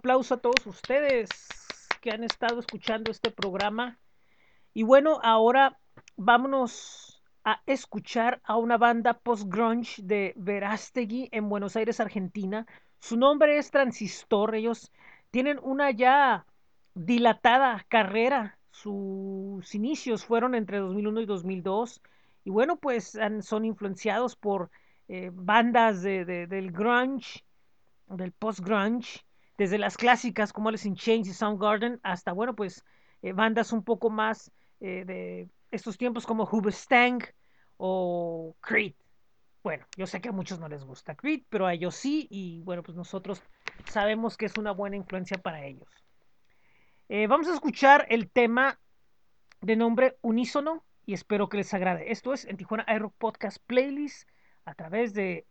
[0.00, 1.28] Aplauso a todos ustedes
[2.00, 3.98] que han estado escuchando este programa.
[4.72, 5.78] Y bueno, ahora
[6.16, 12.66] vámonos a escuchar a una banda post-grunge de Verástegui en Buenos Aires, Argentina.
[12.98, 14.54] Su nombre es Transistor.
[14.54, 14.90] Ellos
[15.30, 16.46] tienen una ya
[16.94, 18.58] dilatada carrera.
[18.70, 22.00] Sus inicios fueron entre 2001 y 2002.
[22.44, 24.70] Y bueno, pues son influenciados por
[25.08, 27.44] eh, bandas de, del grunge,
[28.08, 29.26] del post-grunge,
[29.60, 32.82] desde las clásicas como Alice in Chains y Soundgarden, hasta, bueno, pues
[33.20, 34.50] eh, bandas un poco más
[34.80, 37.24] eh, de estos tiempos como Hoobastank
[37.76, 38.94] o Creed.
[39.62, 42.62] Bueno, yo sé que a muchos no les gusta Creed, pero a ellos sí, y
[42.62, 43.42] bueno, pues nosotros
[43.84, 45.90] sabemos que es una buena influencia para ellos.
[47.10, 48.80] Eh, vamos a escuchar el tema
[49.60, 52.10] de nombre Unísono y espero que les agrade.
[52.10, 54.26] Esto es en Tijuana iRock Podcast Playlist
[54.64, 55.44] a través de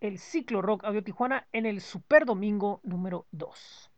[0.00, 3.90] el ciclo Rock Audio Tijuana en el Super Domingo número 2.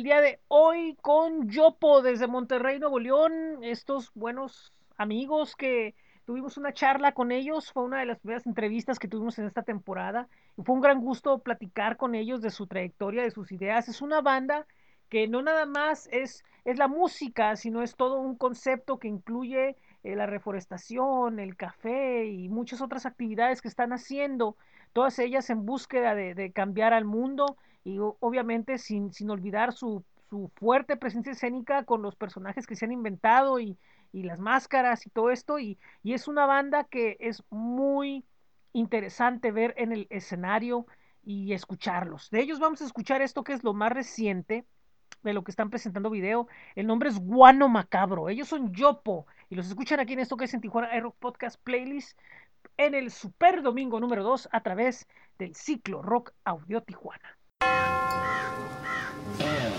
[0.00, 3.62] El día de hoy con Yopo desde Monterrey, Nuevo León.
[3.62, 5.94] Estos buenos amigos que
[6.24, 7.70] tuvimos una charla con ellos.
[7.70, 10.26] Fue una de las primeras entrevistas que tuvimos en esta temporada.
[10.56, 13.90] Y fue un gran gusto platicar con ellos de su trayectoria, de sus ideas.
[13.90, 14.66] Es una banda
[15.10, 19.76] que no nada más es, es la música, sino es todo un concepto que incluye
[20.02, 24.56] eh, la reforestación, el café y muchas otras actividades que están haciendo,
[24.94, 30.04] todas ellas en búsqueda de, de cambiar al mundo y obviamente sin, sin olvidar su,
[30.28, 33.76] su fuerte presencia escénica con los personajes que se han inventado y,
[34.12, 35.58] y las máscaras y todo esto.
[35.58, 38.24] Y, y es una banda que es muy
[38.72, 40.86] interesante ver en el escenario
[41.24, 42.30] y escucharlos.
[42.30, 44.64] De ellos vamos a escuchar esto que es lo más reciente
[45.22, 46.48] de lo que están presentando video.
[46.74, 48.28] El nombre es Guano Macabro.
[48.28, 51.60] Ellos son Yopo y los escuchan aquí en esto que es en Tijuana Rock Podcast
[51.62, 52.18] Playlist
[52.76, 55.08] en el Super Domingo número 2 a través
[55.38, 57.39] del ciclo Rock Audio Tijuana.
[59.38, 59.70] Damn.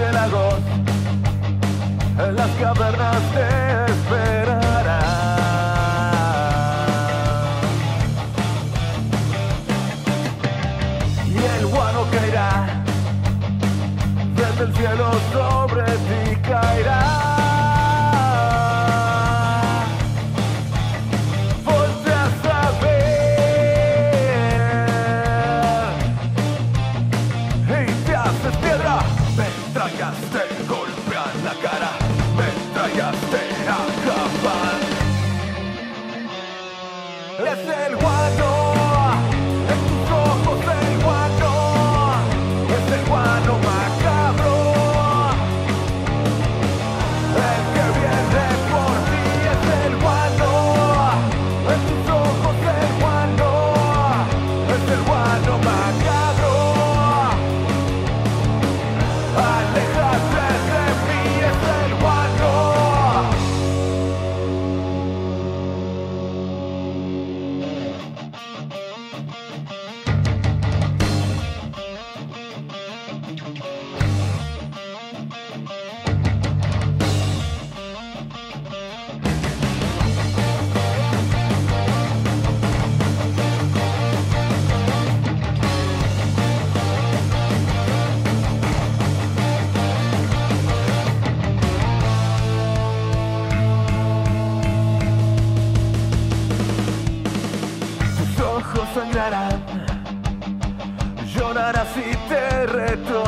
[0.00, 0.54] Cielos,
[2.18, 5.04] en las cavernas te esperarán.
[11.26, 12.82] Y el guano caerá,
[14.36, 17.19] desde el cielo sobre ti caerá.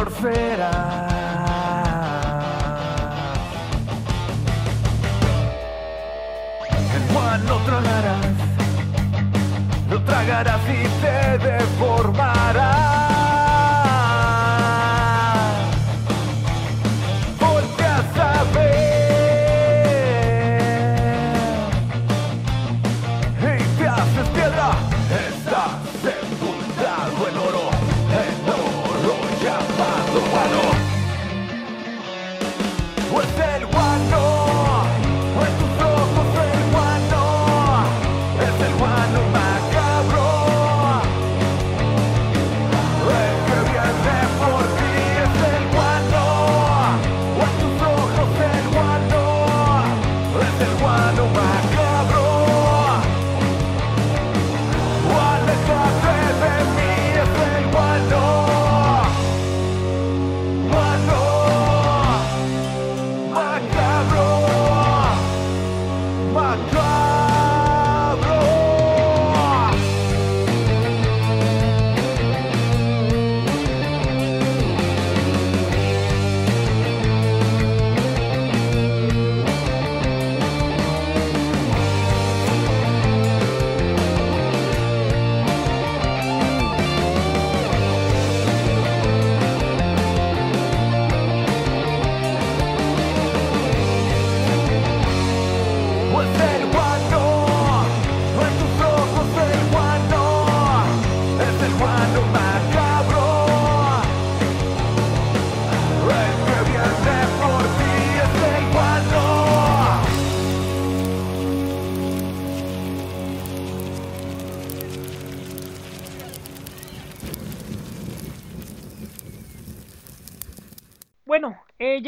[0.05, 1.13] Retorcerás.
[6.95, 8.27] El guano tragarás,
[9.91, 12.92] lo tragarás y te deformarás.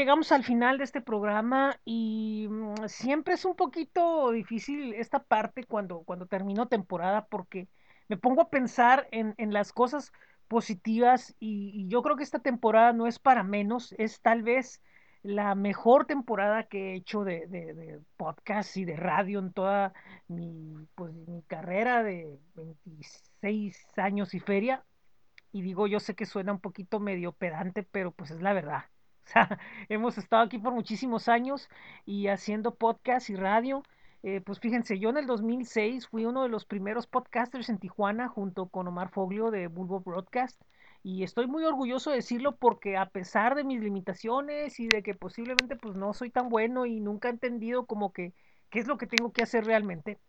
[0.05, 5.65] Llegamos al final de este programa y mm, siempre es un poquito difícil esta parte
[5.65, 7.69] cuando, cuando termino temporada porque
[8.11, 10.13] me pongo a pensar en, en las cosas
[10.47, 14.83] positivas y, yo creo que esta temporada no es para menos, es tal vez
[15.23, 19.95] la mejor temporada que he hecho de, de, de podcast y de radio en toda
[20.29, 24.85] mi, pues, mi carrera de 26 años y feria.
[25.51, 28.85] Y digo, yo sé que suena un poquito medio pedante, pero pues es la verdad.
[29.27, 29.49] O sea,
[29.89, 31.69] hemos estado aquí por muchísimos años
[32.05, 33.83] y haciendo podcast y radio.
[34.23, 38.29] Eh, pues fíjense, yo en el 2006 fui uno de los primeros podcasters en Tijuana
[38.29, 40.61] junto con Omar Foglio de Bulbo Broadcast.
[41.03, 45.15] Y estoy muy orgulloso de decirlo porque a pesar de mis limitaciones y de que
[45.15, 48.35] posiblemente pues no soy tan bueno y nunca he entendido como que
[48.71, 50.21] qué es lo que tengo que hacer realmente,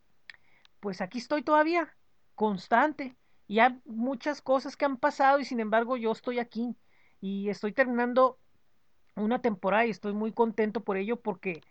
[0.79, 1.95] pues aquí estoy todavía,
[2.35, 3.17] constante.
[3.47, 6.75] Y hay muchas cosas que han pasado y sin embargo yo estoy aquí
[7.21, 8.39] y estoy terminando
[9.15, 11.61] una temporada y estoy muy contento por ello porque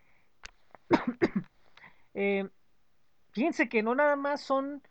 [2.15, 2.49] eh,
[3.33, 4.83] fíjense que no nada más son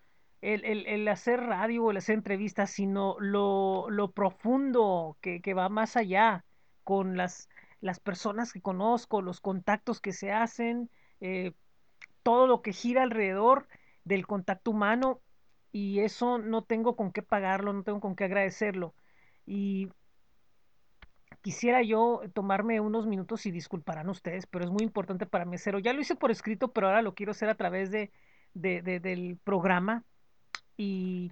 [0.41, 5.53] el, el, el hacer radio o el hacer entrevistas, sino lo, lo profundo que, que,
[5.53, 6.45] va más allá
[6.83, 7.49] con las,
[7.79, 10.89] las personas que conozco, los contactos que se hacen,
[11.21, 11.53] eh,
[12.23, 13.67] todo lo que gira alrededor
[14.03, 15.21] del contacto humano
[15.71, 18.93] y eso no tengo con qué pagarlo, no tengo con qué agradecerlo.
[19.45, 19.89] Y
[21.43, 25.79] quisiera yo tomarme unos minutos y disculparán ustedes, pero es muy importante para mí hacerlo.
[25.81, 28.11] Ya lo hice por escrito, pero ahora lo quiero hacer a través de,
[28.55, 30.05] de- de- del programa
[30.77, 31.31] y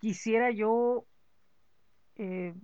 [0.00, 1.06] quisiera yo
[2.16, 2.54] eh,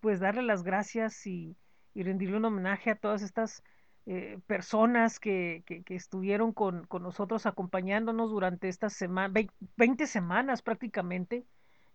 [0.00, 1.56] pues darle las gracias y,
[1.94, 3.64] rendirle un homenaje a todas estas
[4.06, 9.46] eh, personas que, que- que estuvieron con, con nosotros acompañándonos durante estas semanas,
[9.76, 11.44] 20 semanas prácticamente,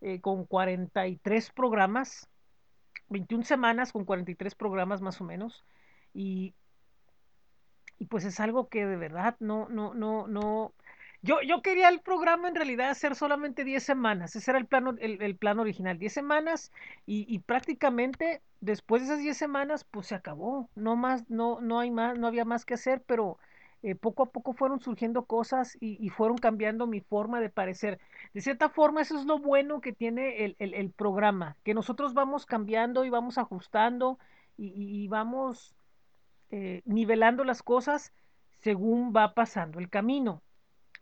[0.01, 2.29] eh, con 43 programas,
[3.09, 5.63] 21 semanas con 43 programas más o menos,
[6.13, 6.53] y,
[7.99, 10.73] y pues es algo que de verdad no, no, no, no.
[11.21, 14.97] Yo, yo quería el programa en realidad hacer solamente 10 semanas, ese era el plan,
[14.99, 16.71] el, el plan original, 10 semanas
[17.05, 21.79] y, y prácticamente después de esas 10 semanas pues se acabó, no más, no, no
[21.79, 23.37] hay más, no había más que hacer, pero
[23.83, 27.99] eh, poco a poco fueron surgiendo cosas y, fueron cambiando mi forma de parecer.
[28.33, 32.45] De cierta forma eso es lo bueno que tiene el, el, programa, que nosotros vamos
[32.45, 34.19] cambiando y vamos ajustando
[34.57, 35.75] y, vamos
[36.49, 38.13] eh, nivelando las cosas
[38.59, 40.41] según va pasando el camino.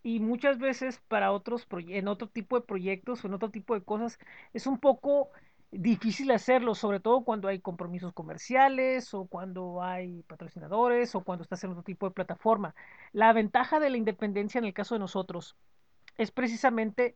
[0.02, 3.84] Y muchas veces para otros, en otro tipo de proyectos o en otro tipo de
[3.84, 4.18] cosas,
[4.54, 5.30] es un poco
[5.72, 11.64] difícil hacerlo, sobre todo cuando hay compromisos comerciales o cuando hay patrocinadores o cuando estás
[11.64, 12.76] en otro tipo de plataforma.
[13.14, 15.56] La ventaja de la independencia en el caso de nosotros
[16.18, 17.16] es precisamente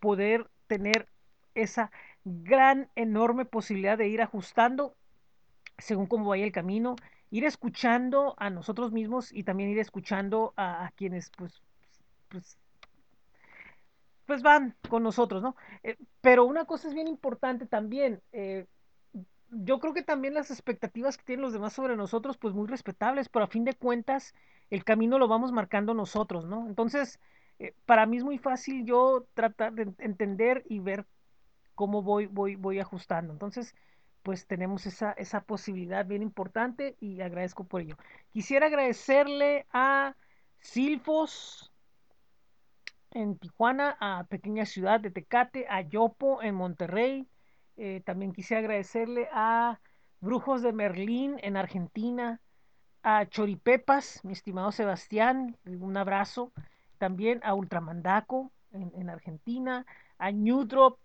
[0.00, 1.08] poder tener
[1.54, 1.90] esa
[2.24, 4.96] gran, enorme posibilidad de ir ajustando
[5.78, 6.96] según cómo vaya el camino,
[7.30, 11.62] ir escuchando a nosotros mismos y también ir escuchando a, a quienes pues,
[12.28, 12.58] pues,
[14.26, 15.56] pues van con nosotros, ¿no?
[15.82, 18.66] Eh, pero una cosa es bien importante también, eh,
[19.52, 23.28] yo creo que también las expectativas que tienen los demás sobre nosotros, pues muy respetables,
[23.28, 24.34] pero a fin de cuentas
[24.70, 26.66] el camino lo vamos marcando nosotros, ¿no?
[26.66, 27.20] Entonces,
[27.58, 31.06] eh, para mí es muy fácil yo tratar de entender y ver
[31.74, 33.32] cómo voy, voy, voy ajustando.
[33.32, 33.74] Entonces,
[34.22, 37.96] pues tenemos esa, esa posibilidad bien importante y agradezco por ello.
[38.30, 40.16] Quisiera agradecerle a
[40.60, 41.71] Silfos
[43.14, 47.28] en Tijuana, a Pequeña Ciudad de Tecate, a Yopo en Monterrey.
[47.76, 49.80] Eh, también quisiera agradecerle a
[50.20, 52.40] Brujos de Merlín en Argentina,
[53.02, 56.52] a Choripepas, mi estimado Sebastián, un abrazo.
[56.98, 59.84] También a Ultramandaco en, en Argentina,
[60.18, 60.98] a New Drop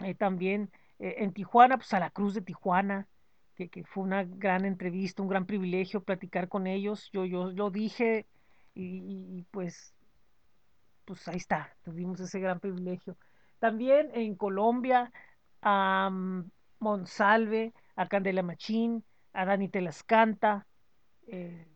[0.00, 3.06] eh, también eh, en Tijuana, pues a la Cruz de Tijuana,
[3.54, 7.10] que, que fue una gran entrevista, un gran privilegio platicar con ellos.
[7.12, 8.26] Yo, yo lo dije
[8.74, 9.94] y, pues,
[11.04, 13.16] pues ahí está, tuvimos ese gran privilegio.
[13.58, 15.12] También en Colombia,
[15.60, 16.50] a mm,
[16.80, 20.66] Monsalve, a Candela Machín, a Dani Telascanta,
[21.26, 21.68] eh,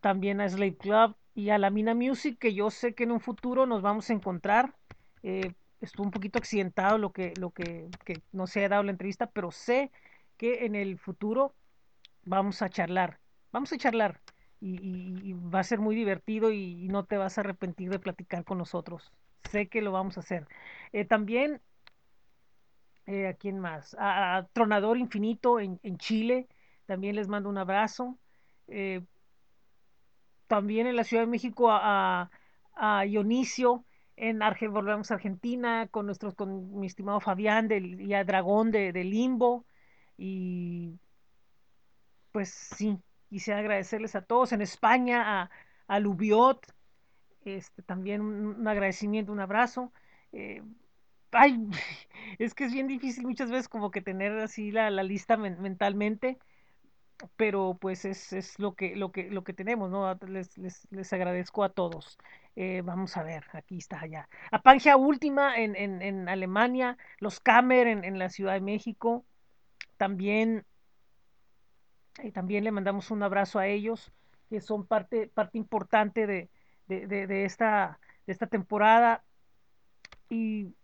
[0.00, 3.20] también a Slave Club y a la Mina Music, que yo sé que en un
[3.20, 4.74] futuro nos vamos a encontrar.
[5.22, 8.90] Eh, estuvo un poquito accidentado lo que, lo que, que no se ha dado la
[8.90, 9.90] entrevista, pero sé
[10.36, 11.54] que en el futuro
[12.24, 13.20] vamos a charlar,
[13.52, 14.20] vamos a charlar
[14.60, 18.58] y, va a ser muy divertido y, no te vas a arrepentir de platicar con
[18.58, 19.12] nosotros.
[19.50, 20.46] Sé que lo vamos a hacer.
[20.92, 21.60] Eh, también,
[23.06, 23.96] eh, ¿a quién más?
[23.98, 26.48] A, Tronador Infinito en, en Chile,
[26.86, 28.18] también les mando un abrazo.
[28.68, 29.02] Eh,
[30.46, 32.30] también en la Ciudad de México a,
[32.74, 33.84] a, Dionisio,
[34.16, 38.70] en Arge- volvemos a Argentina con nuestros, con mi estimado Fabián del, y a Dragón
[38.70, 39.66] de, de Limbo.
[40.16, 40.98] Y
[42.32, 42.98] pues sí,
[43.28, 44.52] quisiera agradecerles a todos.
[44.52, 45.50] En España, a,
[45.88, 46.66] a Lubiot,
[47.44, 49.92] este, también un, agradecimiento, un abrazo.
[50.32, 50.62] Eh,
[51.32, 51.58] ay,
[52.38, 55.60] es que es bien difícil muchas veces como que tener así la, la lista men-
[55.62, 56.38] mentalmente
[57.36, 60.12] pero pues es, es lo que, lo que, lo que tenemos, ¿no?
[60.28, 62.18] Les, les, les agradezco a todos.
[62.56, 64.28] Eh, vamos a ver, aquí está allá.
[64.50, 69.24] A Pangea Última en, en, en Alemania, los Kamer en, en la Ciudad de México,
[69.98, 70.66] también,
[72.22, 74.12] eh, también le mandamos un abrazo a ellos,
[74.50, 76.50] que son parte, parte importante de,
[76.86, 79.24] de, de, de esta, de esta temporada.
[80.28, 80.74] Y,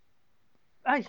[0.85, 1.07] ay,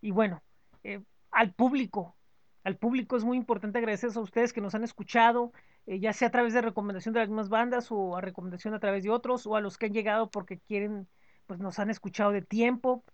[0.00, 0.42] y bueno,
[0.84, 2.16] eh, al público,
[2.64, 5.52] al público es muy importante agradecerles a ustedes que nos han escuchado,
[5.86, 8.80] eh, ya sea a través de recomendación de las mismas bandas o a recomendación a
[8.80, 11.08] través de otros, o a los que han llegado porque quieren,
[11.46, 13.04] pues nos han escuchado de tiempo,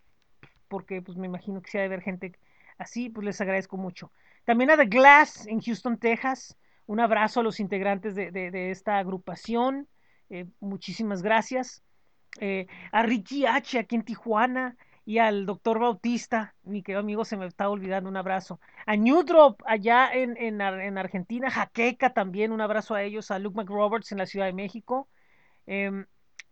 [0.69, 2.39] porque pues me imagino que sí ha de haber gente
[2.79, 4.13] así, pues les agradezco mucho.
[4.45, 6.57] También a The Glass en Houston, Texas,
[6.87, 9.89] un abrazo a los integrantes de, de- esta agrupación,
[10.31, 11.83] eh, muchísimas gracias.
[12.41, 14.77] Eh, a Richie H aquí en Tijuana
[15.07, 18.59] y al doctor Bautista, mi querido amigo, se me está olvidando, un abrazo.
[18.87, 23.39] A New Drop, allá en, en, en Argentina, Jaqueca también, un abrazo a ellos, a
[23.39, 25.09] Luke McRoberts en la Ciudad de México,
[25.67, 26.07] em,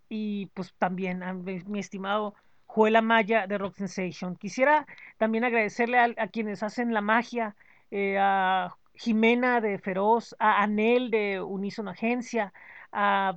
[0.08, 2.34] y pues también a mi estimado
[2.74, 4.36] Joel Amaya de Rock Sensation.
[4.36, 4.86] Quisiera
[5.18, 7.54] también agradecerle a, quienes hacen la magia,
[7.90, 12.52] eh, a Jimena de Feroz, a Anel de Unison Agencia,
[12.92, 13.36] a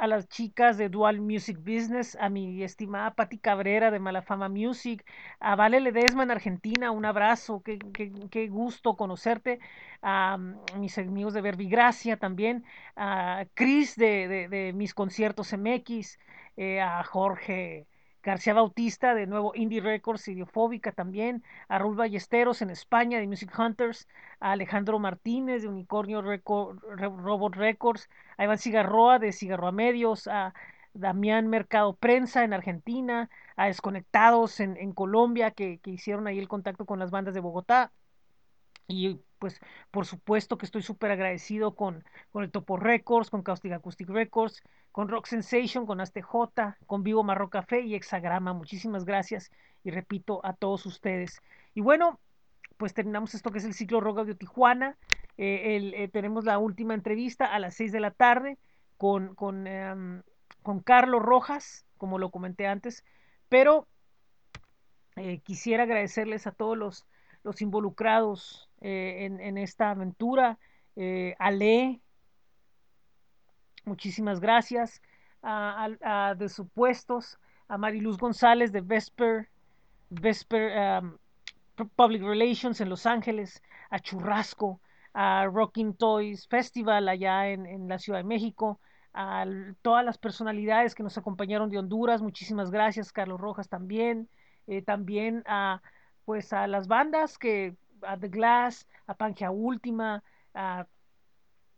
[0.00, 5.04] a las chicas de Dual Music Business, a mi estimada Patti Cabrera de Malafama Music,
[5.40, 9.60] a Vale Ledesma en Argentina, un abrazo, qué, qué, qué gusto conocerte,
[10.00, 10.34] a,
[10.72, 12.64] a, mis amigos de Verbigracia también,
[12.96, 16.18] a Chris de, de, de mis conciertos MX,
[16.56, 17.86] eh, a Jorge
[18.22, 23.50] García Bautista, de nuevo Indie Records, Idiofóbica también, a Raúl Ballesteros en España, de Music
[23.58, 24.08] Hunters,
[24.40, 30.54] a Alejandro Martínez, de Unicornio Robot Records, a Iván Cigarroa, de Cigarroa Medios, a
[30.92, 36.48] Damián Mercado Prensa en Argentina, a Desconectados en, en Colombia, que, que hicieron ahí el
[36.48, 37.92] contacto con las bandas de Bogotá,
[38.90, 39.60] y pues
[39.90, 44.62] por supuesto que estoy súper agradecido con, con el Topo Records, con Caustic Acoustic Records,
[44.92, 48.52] con Rock Sensation, con ASTJ, con Vivo Marro Café y Hexagrama.
[48.52, 49.50] Muchísimas gracias
[49.84, 51.40] y repito a todos ustedes.
[51.74, 52.18] Y bueno,
[52.76, 54.96] pues terminamos esto que es el ciclo Rock Audio Tijuana.
[55.36, 58.58] Eh, eh, tenemos la última entrevista a las 6 de la tarde
[58.96, 59.34] con,
[59.66, 60.22] eh,
[60.62, 63.04] con Carlos Rojas, como lo comenté antes,
[63.48, 63.86] pero
[65.42, 67.06] quisiera agradecerles a todos los,
[67.42, 70.58] los involucrados eh, en, en, esta aventura.
[70.96, 72.00] Eh, Ale,
[73.84, 75.02] muchísimas gracias.
[75.42, 79.48] A, de supuestos, a Mariluz González de Vesper,
[80.10, 81.16] Vesper um,
[81.96, 84.80] Public Relations en Los Ángeles, a Churrasco,
[85.14, 88.80] a Rocking Toys Festival allá en, en la Ciudad de México,
[89.14, 89.44] a
[89.82, 94.28] todas las personalidades que nos acompañaron de Honduras, muchísimas gracias, Carlos Rojas también,
[94.66, 95.80] eh, también a
[96.24, 100.22] pues a las bandas que a The Glass, a Pangea Última,
[100.54, 100.86] a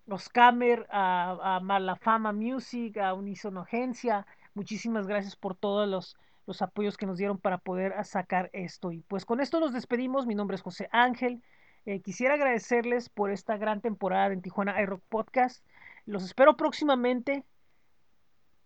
[0.07, 4.27] Los Camer, a, a Malafama Music, a Unisono Agencia.
[4.55, 6.17] Muchísimas gracias por todos los,
[6.47, 8.93] los apoyos que nos dieron para poder sacar esto.
[8.93, 10.27] Y pues con esto nos despedimos.
[10.27, 11.43] Mi nombre es José Ángel.
[11.87, 15.65] Eh, quisiera agradecerles por esta gran temporada en Tijuana iRock Podcast.
[16.07, 17.45] Los espero próximamente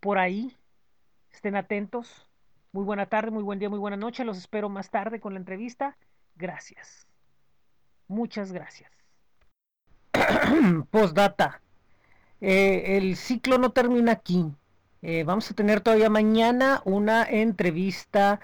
[0.01, 0.57] por ahí.
[1.31, 2.29] Estén atentos.
[2.73, 4.25] Muy buena tarde, muy buen día, muy buena noche.
[4.25, 5.97] Los espero más tarde con la entrevista.
[6.35, 7.07] Gracias.
[8.09, 9.06] Muchas gracias.
[10.91, 11.61] Postdata.
[12.41, 14.45] Eh, el ciclo no termina aquí.
[15.03, 18.41] Eh, vamos a tener todavía mañana una entrevista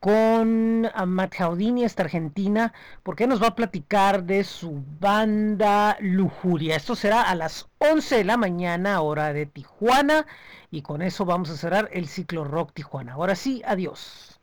[0.00, 6.76] con Matt Jaudini, esta argentina, porque nos va a platicar de su banda Lujuria.
[6.76, 10.26] Esto será a las 11 de la mañana, hora de Tijuana,
[10.70, 13.14] y con eso vamos a cerrar el ciclo Rock Tijuana.
[13.14, 14.33] Ahora sí, adiós.